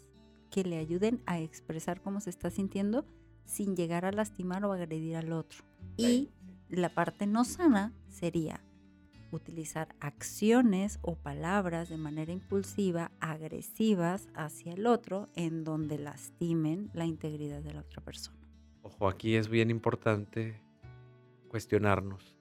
que 0.52 0.64
le 0.64 0.78
ayuden 0.78 1.22
a 1.26 1.40
expresar 1.40 2.02
cómo 2.02 2.20
se 2.20 2.30
está 2.30 2.50
sintiendo 2.50 3.06
sin 3.46 3.76
llegar 3.76 4.06
a 4.06 4.12
lastimar 4.12 4.64
o 4.66 4.74
agredir 4.74 5.16
al 5.16 5.32
otro. 5.32 5.64
Y 5.98 6.32
la 6.70 6.90
parte 6.90 7.28
no 7.28 7.46
sana 7.46 7.94
sería 8.08 8.65
utilizar 9.36 9.96
acciones 10.00 11.00
o 11.02 11.16
palabras 11.16 11.90
de 11.90 11.98
manera 11.98 12.32
impulsiva, 12.32 13.12
agresivas 13.20 14.28
hacia 14.34 14.74
el 14.74 14.88
otro, 14.88 15.30
en 15.36 15.64
donde 15.64 16.00
lastimen 16.00 16.90
la 16.94 17.06
integridad 17.06 17.62
de 17.62 17.74
la 17.74 17.82
otra 17.82 18.02
persona. 18.02 18.40
Ojo, 18.82 19.08
aquí 19.08 19.36
es 19.36 19.48
bien 19.50 19.70
importante 19.70 20.62
cuestionarnos. 21.50 22.38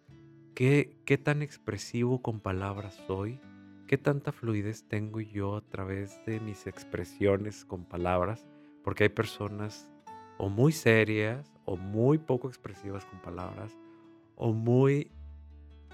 ¿Qué, 0.54 0.96
qué 1.04 1.18
tan 1.18 1.42
expresivo 1.42 2.22
con 2.22 2.40
palabras 2.40 2.94
soy? 3.06 3.40
qué 3.86 3.98
tanta 3.98 4.32
fluidez 4.32 4.84
tengo 4.88 5.20
yo 5.20 5.56
a 5.56 5.60
través 5.60 6.24
de 6.26 6.40
mis 6.40 6.66
expresiones 6.66 7.64
con 7.64 7.84
palabras, 7.84 8.46
porque 8.82 9.04
hay 9.04 9.08
personas 9.08 9.88
o 10.38 10.48
muy 10.48 10.72
serias 10.72 11.52
o 11.64 11.76
muy 11.76 12.18
poco 12.18 12.48
expresivas 12.48 13.04
con 13.04 13.20
palabras 13.20 13.76
o 14.36 14.52
muy, 14.52 15.10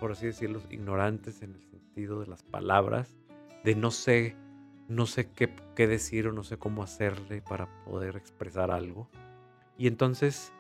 por 0.01 0.13
así 0.13 0.27
decirlo, 0.27 0.63
ignorantes 0.71 1.43
en 1.43 1.55
el 1.55 1.63
sentido 1.63 2.21
de 2.21 2.27
las 2.27 2.43
palabras, 2.43 3.17
de 3.63 3.75
no 3.75 3.91
sé, 3.91 4.35
no 4.89 5.07
sé 5.07 5.31
qué, 5.31 5.55
qué 5.77 5.87
decir 5.87 6.27
o 6.27 6.33
no 6.33 6.43
sé 6.43 6.57
cómo 6.57 6.83
hacerle 6.83 7.43
para 7.43 7.69
poder 7.85 8.17
expresar 8.17 8.71
algo. 8.71 9.09
Y 9.79 9.87
entonces 9.87 10.53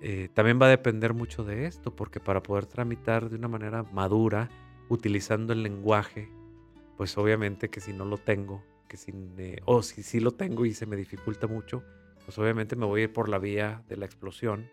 eh, 0.00 0.28
también 0.34 0.60
va 0.60 0.66
a 0.66 0.70
depender 0.70 1.14
mucho 1.14 1.44
de 1.44 1.66
esto, 1.66 1.94
porque 1.94 2.18
para 2.18 2.42
poder 2.42 2.66
tramitar 2.66 3.30
de 3.30 3.36
una 3.36 3.46
manera 3.46 3.84
madura, 3.84 4.48
utilizando 4.88 5.52
el 5.52 5.62
lenguaje, 5.62 6.28
pues 6.96 7.16
obviamente 7.16 7.70
que 7.70 7.80
si 7.80 7.92
no 7.92 8.04
lo 8.04 8.18
tengo, 8.18 8.64
que 8.88 8.96
si, 8.96 9.12
o 9.64 9.82
si 9.82 10.02
sí 10.02 10.18
lo 10.18 10.32
tengo 10.32 10.66
y 10.66 10.74
se 10.74 10.86
me 10.86 10.96
dificulta 10.96 11.46
mucho, 11.46 11.84
pues 12.24 12.36
obviamente 12.38 12.74
me 12.74 12.84
voy 12.84 13.02
a 13.02 13.04
ir 13.04 13.12
por 13.12 13.28
la 13.28 13.38
vía 13.38 13.84
de 13.88 13.96
la 13.96 14.06
explosión. 14.06 14.68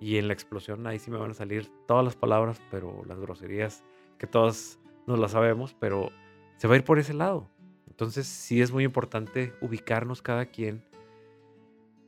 Y 0.00 0.18
en 0.18 0.28
la 0.28 0.34
explosión 0.34 0.86
ahí 0.86 0.98
sí 0.98 1.10
me 1.10 1.18
van 1.18 1.32
a 1.32 1.34
salir 1.34 1.70
todas 1.86 2.04
las 2.04 2.16
palabras, 2.16 2.60
pero 2.70 3.04
las 3.04 3.18
groserías 3.18 3.84
que 4.18 4.26
todas 4.26 4.78
nos 5.06 5.18
las 5.18 5.32
sabemos, 5.32 5.74
pero 5.78 6.10
se 6.56 6.68
va 6.68 6.74
a 6.74 6.76
ir 6.76 6.84
por 6.84 6.98
ese 6.98 7.14
lado. 7.14 7.50
Entonces 7.88 8.26
sí 8.26 8.60
es 8.60 8.70
muy 8.70 8.84
importante 8.84 9.52
ubicarnos 9.60 10.22
cada 10.22 10.46
quien 10.46 10.84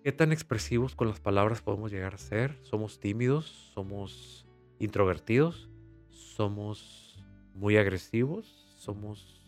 ¿Qué 0.02 0.12
tan 0.12 0.32
expresivos 0.32 0.94
con 0.94 1.08
las 1.08 1.20
palabras 1.20 1.60
podemos 1.60 1.92
llegar 1.92 2.14
a 2.14 2.18
ser? 2.18 2.56
¿Somos 2.62 3.00
tímidos? 3.00 3.70
¿Somos 3.74 4.46
introvertidos? 4.78 5.68
¿Somos 6.08 7.22
muy 7.54 7.76
agresivos? 7.76 8.46
¿Somos 8.78 9.44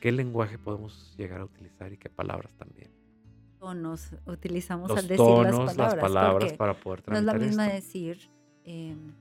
qué 0.00 0.10
lenguaje 0.10 0.58
podemos 0.58 1.14
llegar 1.16 1.40
a 1.40 1.44
utilizar 1.44 1.92
y 1.92 1.98
qué 1.98 2.10
palabras 2.10 2.52
también? 2.56 2.90
Tonos 3.62 4.10
utilizamos 4.26 4.88
Los 4.88 4.98
al 4.98 5.06
decir 5.06 5.18
tonos, 5.24 5.44
las 5.46 5.74
palabras. 5.76 5.78
las 5.94 6.10
palabras 6.12 6.32
porque 6.42 6.56
para 6.56 6.74
poder 6.74 7.02
no 7.08 7.16
es 7.18 7.22
la 7.22 7.34
misma 7.34 7.66
esto. 7.68 7.76
decir, 7.76 8.18
em, 8.64 9.12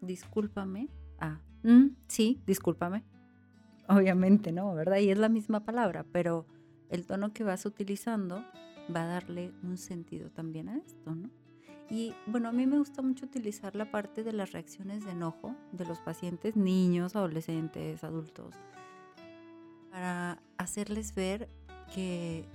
discúlpame. 0.00 0.88
Ah, 1.20 1.38
"Mm, 1.62 1.88
sí, 2.08 2.40
discúlpame. 2.46 3.04
Obviamente, 3.88 4.50
¿no? 4.50 4.72
¿Verdad? 4.74 4.96
Y 4.96 5.10
es 5.10 5.18
la 5.18 5.28
misma 5.28 5.60
palabra, 5.66 6.06
pero 6.10 6.46
el 6.88 7.04
tono 7.04 7.34
que 7.34 7.44
vas 7.44 7.66
utilizando 7.66 8.42
va 8.96 9.02
a 9.02 9.06
darle 9.06 9.52
un 9.62 9.76
sentido 9.76 10.30
también 10.30 10.70
a 10.70 10.78
esto, 10.78 11.14
¿no? 11.14 11.28
Y 11.90 12.14
bueno, 12.26 12.48
a 12.48 12.52
mí 12.52 12.66
me 12.66 12.78
gusta 12.78 13.02
mucho 13.02 13.26
utilizar 13.26 13.76
la 13.76 13.90
parte 13.90 14.24
de 14.24 14.32
las 14.32 14.52
reacciones 14.52 15.04
de 15.04 15.10
enojo 15.10 15.54
de 15.72 15.84
los 15.84 15.98
pacientes, 16.00 16.56
niños, 16.56 17.14
adolescentes, 17.14 18.02
adultos, 18.04 18.54
para 19.90 20.38
hacerles 20.56 21.14
ver 21.14 21.50
que 21.94 22.46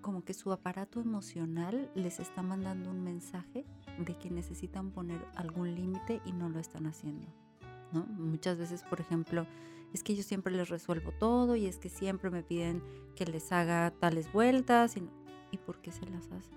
como 0.00 0.24
que 0.24 0.34
su 0.34 0.52
aparato 0.52 1.00
emocional 1.00 1.90
les 1.94 2.20
está 2.20 2.42
mandando 2.42 2.90
un 2.90 3.02
mensaje 3.02 3.66
de 3.98 4.18
que 4.18 4.30
necesitan 4.30 4.90
poner 4.90 5.24
algún 5.34 5.74
límite 5.74 6.20
y 6.24 6.32
no 6.32 6.48
lo 6.48 6.58
están 6.58 6.86
haciendo. 6.86 7.26
¿no? 7.92 8.04
Muchas 8.06 8.58
veces, 8.58 8.82
por 8.84 9.00
ejemplo, 9.00 9.46
es 9.92 10.02
que 10.02 10.14
yo 10.14 10.22
siempre 10.22 10.54
les 10.54 10.68
resuelvo 10.68 11.12
todo 11.12 11.56
y 11.56 11.66
es 11.66 11.78
que 11.78 11.88
siempre 11.88 12.30
me 12.30 12.42
piden 12.42 12.82
que 13.16 13.26
les 13.26 13.52
haga 13.52 13.90
tales 13.98 14.32
vueltas. 14.32 14.96
¿Y, 14.96 15.08
¿y 15.50 15.58
por 15.58 15.80
qué 15.80 15.92
se 15.92 16.06
las 16.06 16.30
haces? 16.30 16.50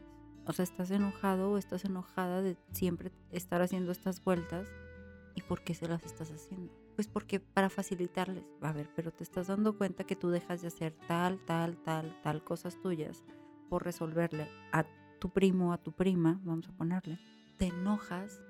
O 0.45 0.53
sea, 0.53 0.63
estás 0.63 0.91
enojado 0.91 1.51
o 1.51 1.57
estás 1.57 1.85
enojada 1.85 2.41
de 2.41 2.57
siempre 2.71 3.11
estar 3.31 3.61
haciendo 3.61 3.91
estas 3.91 4.23
vueltas. 4.23 4.67
¿Y 5.35 5.41
por 5.41 5.63
qué 5.63 5.73
se 5.73 5.87
las 5.87 6.03
estás 6.05 6.31
haciendo? 6.31 6.73
Pues 6.95 7.07
porque 7.07 7.39
para 7.39 7.69
facilitarles. 7.69 8.43
A 8.61 8.71
ver, 8.71 8.89
pero 8.95 9.11
te 9.11 9.23
estás 9.23 9.47
dando 9.47 9.77
cuenta 9.77 10.03
que 10.03 10.15
tú 10.15 10.29
dejas 10.29 10.61
de 10.61 10.67
hacer 10.67 10.93
tal, 11.07 11.39
tal, 11.45 11.77
tal, 11.83 12.19
tal 12.21 12.43
cosas 12.43 12.79
tuyas 12.81 13.23
por 13.69 13.83
resolverle 13.83 14.49
a 14.71 14.85
tu 15.19 15.29
primo, 15.29 15.71
a 15.71 15.77
tu 15.77 15.91
prima, 15.93 16.41
vamos 16.43 16.67
a 16.67 16.73
ponerle. 16.73 17.19
Te 17.57 17.67
enojas, 17.67 18.41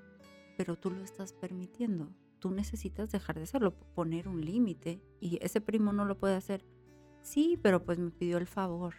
pero 0.56 0.76
tú 0.76 0.90
lo 0.90 1.04
estás 1.04 1.32
permitiendo. 1.32 2.08
Tú 2.38 2.50
necesitas 2.50 3.12
dejar 3.12 3.36
de 3.36 3.44
hacerlo, 3.44 3.74
poner 3.94 4.26
un 4.26 4.44
límite. 4.44 5.00
Y 5.20 5.38
ese 5.42 5.60
primo 5.60 5.92
no 5.92 6.04
lo 6.04 6.18
puede 6.18 6.34
hacer. 6.34 6.64
Sí, 7.20 7.58
pero 7.62 7.84
pues 7.84 7.98
me 7.98 8.10
pidió 8.10 8.38
el 8.38 8.48
favor. 8.48 8.94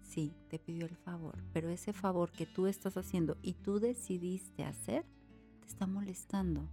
Sí, 0.00 0.32
te 0.48 0.58
pidió 0.58 0.86
el 0.86 0.96
favor. 0.96 1.44
Pero 1.52 1.68
ese 1.68 1.92
favor 1.92 2.32
que 2.32 2.46
tú 2.46 2.66
estás 2.66 2.96
haciendo 2.96 3.36
y 3.42 3.52
tú 3.52 3.78
decidiste 3.78 4.64
hacer, 4.64 5.04
te 5.60 5.66
está 5.66 5.86
molestando. 5.86 6.70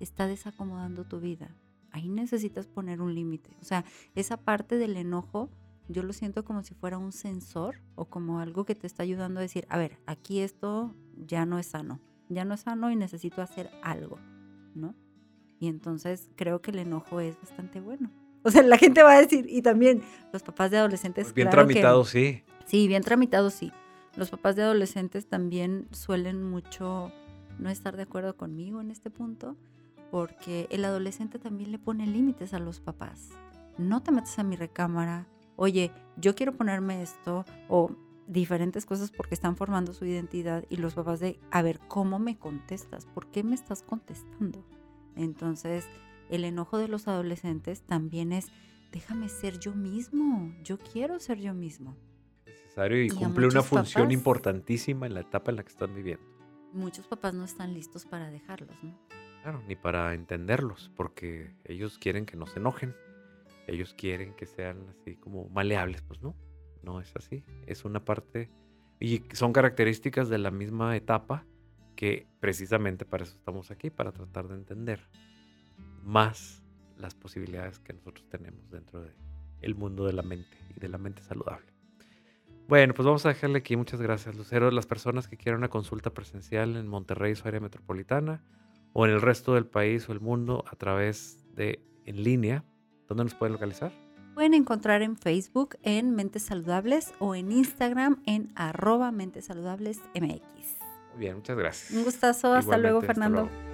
Está 0.00 0.26
desacomodando 0.26 1.04
tu 1.04 1.20
vida. 1.20 1.54
Ahí 1.90 2.08
necesitas 2.08 2.66
poner 2.66 3.00
un 3.00 3.14
límite. 3.14 3.56
O 3.60 3.64
sea, 3.64 3.84
esa 4.14 4.36
parte 4.36 4.76
del 4.76 4.96
enojo, 4.96 5.50
yo 5.88 6.02
lo 6.02 6.12
siento 6.12 6.44
como 6.44 6.62
si 6.62 6.74
fuera 6.74 6.98
un 6.98 7.12
sensor 7.12 7.80
o 7.94 8.04
como 8.04 8.40
algo 8.40 8.64
que 8.64 8.74
te 8.74 8.86
está 8.86 9.02
ayudando 9.02 9.40
a 9.40 9.42
decir, 9.42 9.66
a 9.70 9.78
ver, 9.78 9.98
aquí 10.06 10.40
esto 10.40 10.94
ya 11.16 11.46
no 11.46 11.58
es 11.58 11.66
sano. 11.66 12.00
Ya 12.28 12.44
no 12.44 12.54
es 12.54 12.60
sano 12.60 12.90
y 12.90 12.96
necesito 12.96 13.40
hacer 13.40 13.70
algo, 13.82 14.18
¿no? 14.74 14.94
Y 15.58 15.68
entonces 15.68 16.30
creo 16.36 16.60
que 16.60 16.70
el 16.70 16.78
enojo 16.78 17.20
es 17.20 17.40
bastante 17.40 17.80
bueno. 17.80 18.10
O 18.42 18.50
sea, 18.50 18.62
la 18.62 18.78
gente 18.78 19.02
va 19.02 19.12
a 19.14 19.20
decir, 19.20 19.46
y 19.48 19.62
también 19.62 20.02
los 20.32 20.42
papás 20.42 20.70
de 20.70 20.78
adolescentes. 20.78 21.32
Pues 21.32 21.34
bien 21.34 21.48
claro 21.48 22.04
sí. 22.04 22.44
Sí, 22.66 22.86
bien 22.86 23.02
tramitado, 23.02 23.50
sí. 23.50 23.72
Los 24.16 24.30
papás 24.30 24.56
de 24.56 24.62
adolescentes 24.62 25.26
también 25.26 25.88
suelen 25.90 26.42
mucho 26.42 27.10
no 27.58 27.70
estar 27.70 27.96
de 27.96 28.02
acuerdo 28.02 28.36
conmigo 28.36 28.80
en 28.80 28.90
este 28.90 29.10
punto, 29.10 29.56
porque 30.10 30.66
el 30.70 30.84
adolescente 30.84 31.38
también 31.38 31.72
le 31.72 31.78
pone 31.78 32.06
límites 32.06 32.54
a 32.54 32.58
los 32.58 32.80
papás. 32.80 33.30
No 33.76 34.02
te 34.02 34.10
metas 34.12 34.38
a 34.38 34.42
mi 34.42 34.56
recámara, 34.56 35.26
oye, 35.56 35.92
yo 36.16 36.34
quiero 36.34 36.52
ponerme 36.56 37.02
esto, 37.02 37.44
o 37.68 37.90
diferentes 38.26 38.84
cosas 38.84 39.10
porque 39.10 39.34
están 39.34 39.56
formando 39.56 39.92
su 39.92 40.04
identidad 40.04 40.64
y 40.68 40.76
los 40.76 40.94
papás 40.94 41.18
de, 41.20 41.40
a 41.50 41.62
ver, 41.62 41.80
¿cómo 41.88 42.18
me 42.18 42.38
contestas? 42.38 43.06
¿Por 43.06 43.30
qué 43.30 43.42
me 43.42 43.54
estás 43.54 43.82
contestando? 43.82 44.64
Entonces, 45.16 45.88
el 46.28 46.44
enojo 46.44 46.78
de 46.78 46.88
los 46.88 47.08
adolescentes 47.08 47.82
también 47.82 48.32
es, 48.32 48.46
déjame 48.92 49.28
ser 49.28 49.58
yo 49.58 49.74
mismo, 49.74 50.52
yo 50.62 50.78
quiero 50.78 51.18
ser 51.20 51.38
yo 51.40 51.54
mismo. 51.54 51.96
Necesario 52.46 53.02
y, 53.02 53.08
cumple 53.08 53.46
una 53.46 53.62
función 53.62 54.04
papás- 54.04 54.12
importantísima 54.14 55.06
en 55.06 55.14
la 55.14 55.20
etapa 55.20 55.50
en 55.50 55.56
la 55.56 55.62
que 55.62 55.70
están 55.70 55.94
viviendo. 55.94 56.24
Muchos 56.72 57.06
papás 57.06 57.32
no 57.34 57.44
están 57.44 57.72
listos 57.72 58.04
para 58.04 58.30
dejarlos, 58.30 58.76
¿no? 58.82 58.96
Claro, 59.42 59.62
ni 59.66 59.76
para 59.76 60.14
entenderlos, 60.14 60.90
porque 60.96 61.54
ellos 61.64 61.98
quieren 61.98 62.26
que 62.26 62.36
no 62.36 62.46
se 62.46 62.58
enojen. 62.58 62.94
Ellos 63.66 63.94
quieren 63.94 64.34
que 64.34 64.46
sean 64.46 64.86
así 64.88 65.16
como 65.16 65.48
maleables, 65.50 66.02
pues 66.02 66.22
no, 66.22 66.34
no 66.82 67.00
es 67.00 67.14
así. 67.16 67.44
Es 67.66 67.84
una 67.84 68.04
parte 68.04 68.50
y 69.00 69.22
son 69.32 69.52
características 69.52 70.28
de 70.28 70.38
la 70.38 70.50
misma 70.50 70.96
etapa 70.96 71.44
que 71.94 72.26
precisamente 72.40 73.04
para 73.04 73.24
eso 73.24 73.36
estamos 73.36 73.70
aquí, 73.70 73.90
para 73.90 74.12
tratar 74.12 74.48
de 74.48 74.54
entender 74.54 75.08
más 76.02 76.62
las 76.96 77.14
posibilidades 77.14 77.78
que 77.78 77.92
nosotros 77.92 78.28
tenemos 78.28 78.70
dentro 78.70 79.02
del 79.60 79.74
mundo 79.74 80.04
de 80.04 80.12
la 80.12 80.22
mente 80.22 80.56
y 80.74 80.80
de 80.80 80.88
la 80.88 80.98
mente 80.98 81.22
saludable. 81.22 81.66
Bueno, 82.68 82.92
pues 82.94 83.06
vamos 83.06 83.24
a 83.24 83.30
dejarle 83.30 83.58
aquí. 83.58 83.76
Muchas 83.76 84.00
gracias, 84.00 84.36
Lucero. 84.36 84.70
Las 84.70 84.86
personas 84.86 85.26
que 85.26 85.36
quieran 85.36 85.58
una 85.58 85.68
consulta 85.68 86.10
presencial 86.10 86.76
en 86.76 86.86
Monterrey, 86.86 87.34
su 87.34 87.48
área 87.48 87.60
metropolitana, 87.60 88.42
o 88.98 89.06
en 89.06 89.12
el 89.12 89.22
resto 89.22 89.54
del 89.54 89.64
país 89.64 90.08
o 90.08 90.12
el 90.12 90.18
mundo 90.18 90.64
a 90.68 90.74
través 90.74 91.44
de 91.54 91.80
en 92.04 92.24
línea, 92.24 92.64
¿dónde 93.06 93.22
nos 93.22 93.34
pueden 93.36 93.52
localizar? 93.52 93.92
Pueden 94.34 94.54
encontrar 94.54 95.02
en 95.02 95.16
Facebook 95.16 95.76
en 95.84 96.16
Mentes 96.16 96.42
Saludables 96.42 97.12
o 97.20 97.36
en 97.36 97.52
Instagram 97.52 98.20
en 98.26 98.50
arroba 98.56 99.12
Mentes 99.12 99.44
Saludables 99.44 100.00
MX. 100.16 100.42
Muy 101.12 101.20
bien, 101.20 101.36
muchas 101.36 101.56
gracias. 101.56 101.96
Un 101.96 102.02
gustazo, 102.02 102.52
hasta 102.52 102.76
luego 102.76 102.98
hasta 102.98 103.14
Fernando. 103.14 103.42
luego. 103.42 103.67